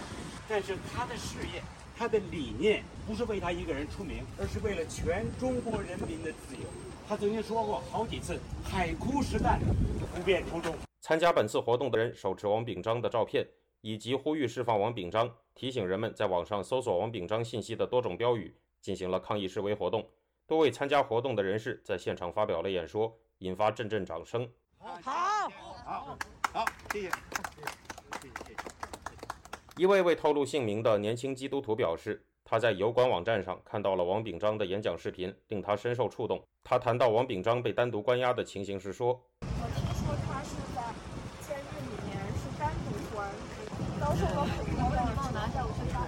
[0.49, 1.63] 但是他的事业、
[1.97, 6.63] 他的理念不是为他一个人出名，而是为了全中国人民的自由。
[7.07, 9.61] 他曾经说过好几次：“海枯石烂，
[10.15, 13.47] 不变初衷。”参加本次活动的人手持王炳章的照片，
[13.83, 20.09] 以及呼吁释放王炳章、提醒人们在网上搜索王炳章信息的多种标语，进行了抗议示威活动。
[20.47, 24.51] 多位参加活动的人士在现场发表了演说，引发阵阵掌声。
[24.79, 25.51] 好，好，
[25.85, 26.19] 好，
[26.55, 27.11] 好，谢谢。
[27.11, 27.13] 谢
[28.23, 28.55] 谢，谢谢
[29.77, 36.43] 一位未透露姓名的年轻基督徒表示，他在油管网站上看到了王炳章的演讲视频，令他深受触动。
[36.63, 39.23] 他谈到王炳章被单独关押的情形时说。
[44.15, 46.07] 遭受了很多的帮我拿下，我去打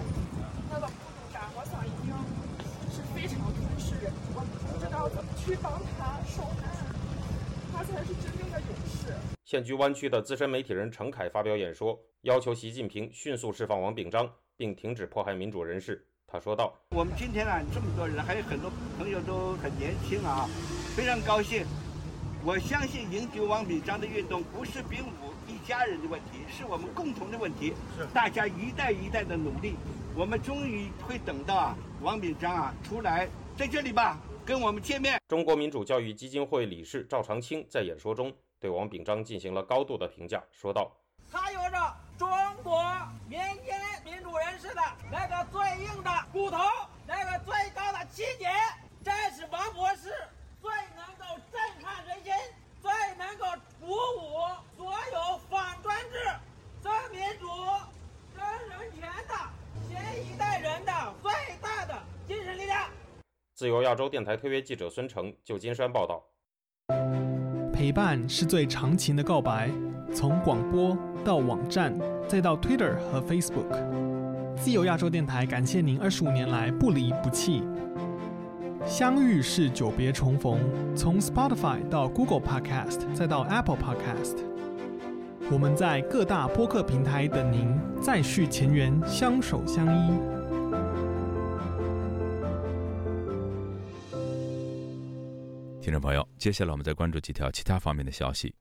[0.71, 2.15] 那个孤独感，我想已经
[2.89, 4.13] 是非常吞噬人。
[4.33, 6.71] 我不知道怎么去帮他受难，
[7.73, 9.13] 他才是真正的勇士。
[9.43, 16.07] 现居湾区的资深媒体人程凯发表演说，要求习近平迅速释放王炳章，并停止迫害民主人士。
[16.25, 20.47] 他说道：“我们今天啊，这么多人，还有很多朋友都很年轻啊，
[20.95, 21.65] 非常高兴。
[22.45, 25.26] 我相信营救王炳章的运动不是兵武。”
[25.67, 29.75] 家人的问题是我们共同的问题，是大家一代一代的努力，
[30.15, 35.19] 我们终于会等到啊王炳章啊出来在这里吧，跟我们见面。
[35.27, 40.89] 中国民主教育基金会理事赵长青在演说中对王炳章进行了高度的评价，说道
[41.29, 42.29] ：“他有着中
[42.63, 42.81] 国
[43.27, 46.59] 民间民主人士的那个最硬的骨头，
[47.05, 48.47] 那个最高的气节，
[49.03, 50.13] 这是王博士
[50.61, 52.31] 最能够震撼人心，
[52.81, 53.45] 最能够
[53.81, 54.31] 鼓舞
[54.77, 55.17] 所有。”
[57.11, 57.47] 民主
[58.35, 59.33] 跟人权的
[59.87, 61.97] 新一代人的最大的
[62.27, 62.89] 精神力量。
[63.57, 66.23] 自由亚洲电台特约记者孙成，旧金山报道。
[67.73, 69.71] 陪伴是最长情的告白，
[70.13, 70.95] 从广播
[71.25, 71.91] 到网站，
[72.27, 73.65] 再到 Twitter 和 Facebook。
[74.55, 77.63] 自由亚洲电台感谢您二十五年来不离不弃。
[78.85, 80.59] 相遇是久别重逢，
[80.95, 84.37] 从 Spotify 到 Google Podcast，再到 Apple Podcast。
[85.51, 90.36] 我们在各大播客平台等您，再续前缘，相守相依。
[95.87, 98.53] 听众朋友，接下来我们再关注几条其他方面的消息。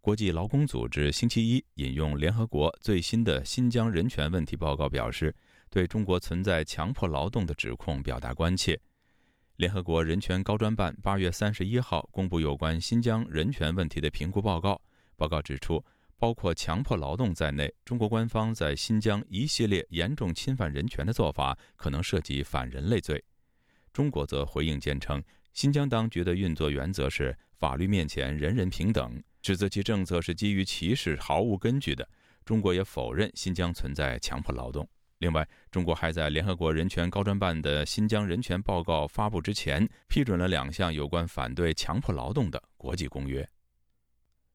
[0.00, 5.32] 国际劳工组织星期一引用联合国最新的新疆人权问题报告，表示
[5.70, 8.76] 对中国存在强迫劳动的指控表达关切。
[9.54, 14.82] 联合国人权高专办八月三十一号公布有关新疆人权问题的评估报告。
[15.14, 15.80] 报告指出，
[16.18, 23.24] 包括强迫劳动在内，中国官方在新疆一系列严重侵犯人权的做法，可能涉及反人类罪。
[23.92, 25.22] 中国则回应坚称，
[25.54, 32.06] 新疆当局的运作原则是法律面前人人平等，指责其政策是基于歧视、毫无根据的。
[32.44, 34.86] 中国也否认新疆存在强迫劳动。
[35.18, 43.48] 另外，中国还在联合国人权高专办的新疆人权报告发布之前，批准了两项有关反对强迫劳动的国际公约。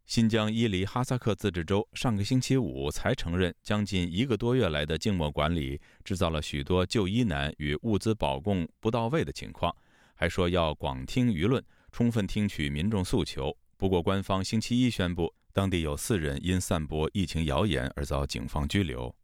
[0.05, 9.73] 新疆伊犁哈萨克自治州上个星期五才承认，将近一个多月来的静默管理制造了许多就医难与物资保供不到位的情况，
[10.19, 11.63] 还说要广听舆论，
[11.93, 13.55] 充分听取民众诉求。
[13.77, 19.15] 不过，官方星期一宣布，当地有四人因散播疫情谣言而遭警方拘留。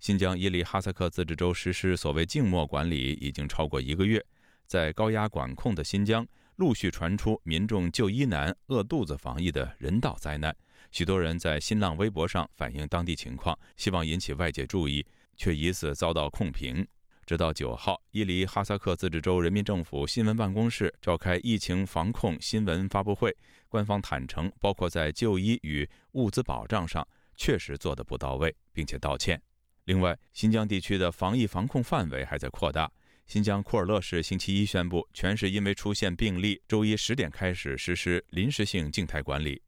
[0.00, 4.22] 新疆伊犁哈萨克自治州实施所谓静默管理已经超过一个月，
[4.66, 6.28] 在高压管控的新疆。
[6.56, 10.54] 陆续传出民众就医难、饿肚子防疫的人道灾难，
[10.90, 15.04] 许多人在新浪微博上反映当地情况，希望引起外界注意，
[15.38, 16.86] 却疑似遭到控评。
[17.24, 23.34] 直到九号，伊犁哈萨克自治州人民政府新闻办公室召开疫情防控新闻发布会，
[23.68, 27.06] 官方坦诚，包括在就医与物资保障上
[27.36, 29.40] 确实做得不到位，并且道歉。
[29.84, 32.90] 另外，新疆地区的防疫防控范围还在扩大。
[33.26, 39.62] 新疆库尔勒市星期一宣布，全市因为出现病例，周一十点开始实施临时性静态管理。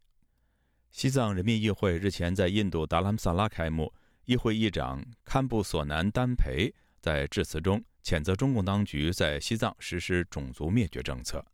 [0.90, 3.92] 西藏人民议会日前在印度达拉姆萨拉开幕，
[4.24, 6.72] 议会议长堪布索南丹培
[7.04, 11.44] 在致辞中谴责中共当局在西藏实施种族灭绝政策。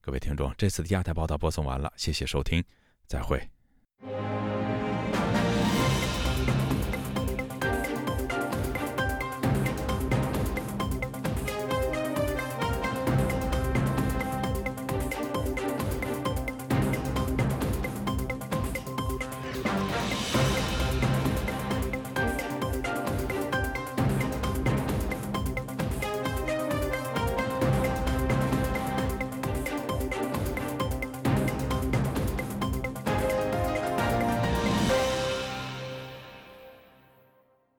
[0.00, 2.62] 各位听众，这次的亚太报道播送完了，谢谢收听，
[3.08, 3.50] 再会。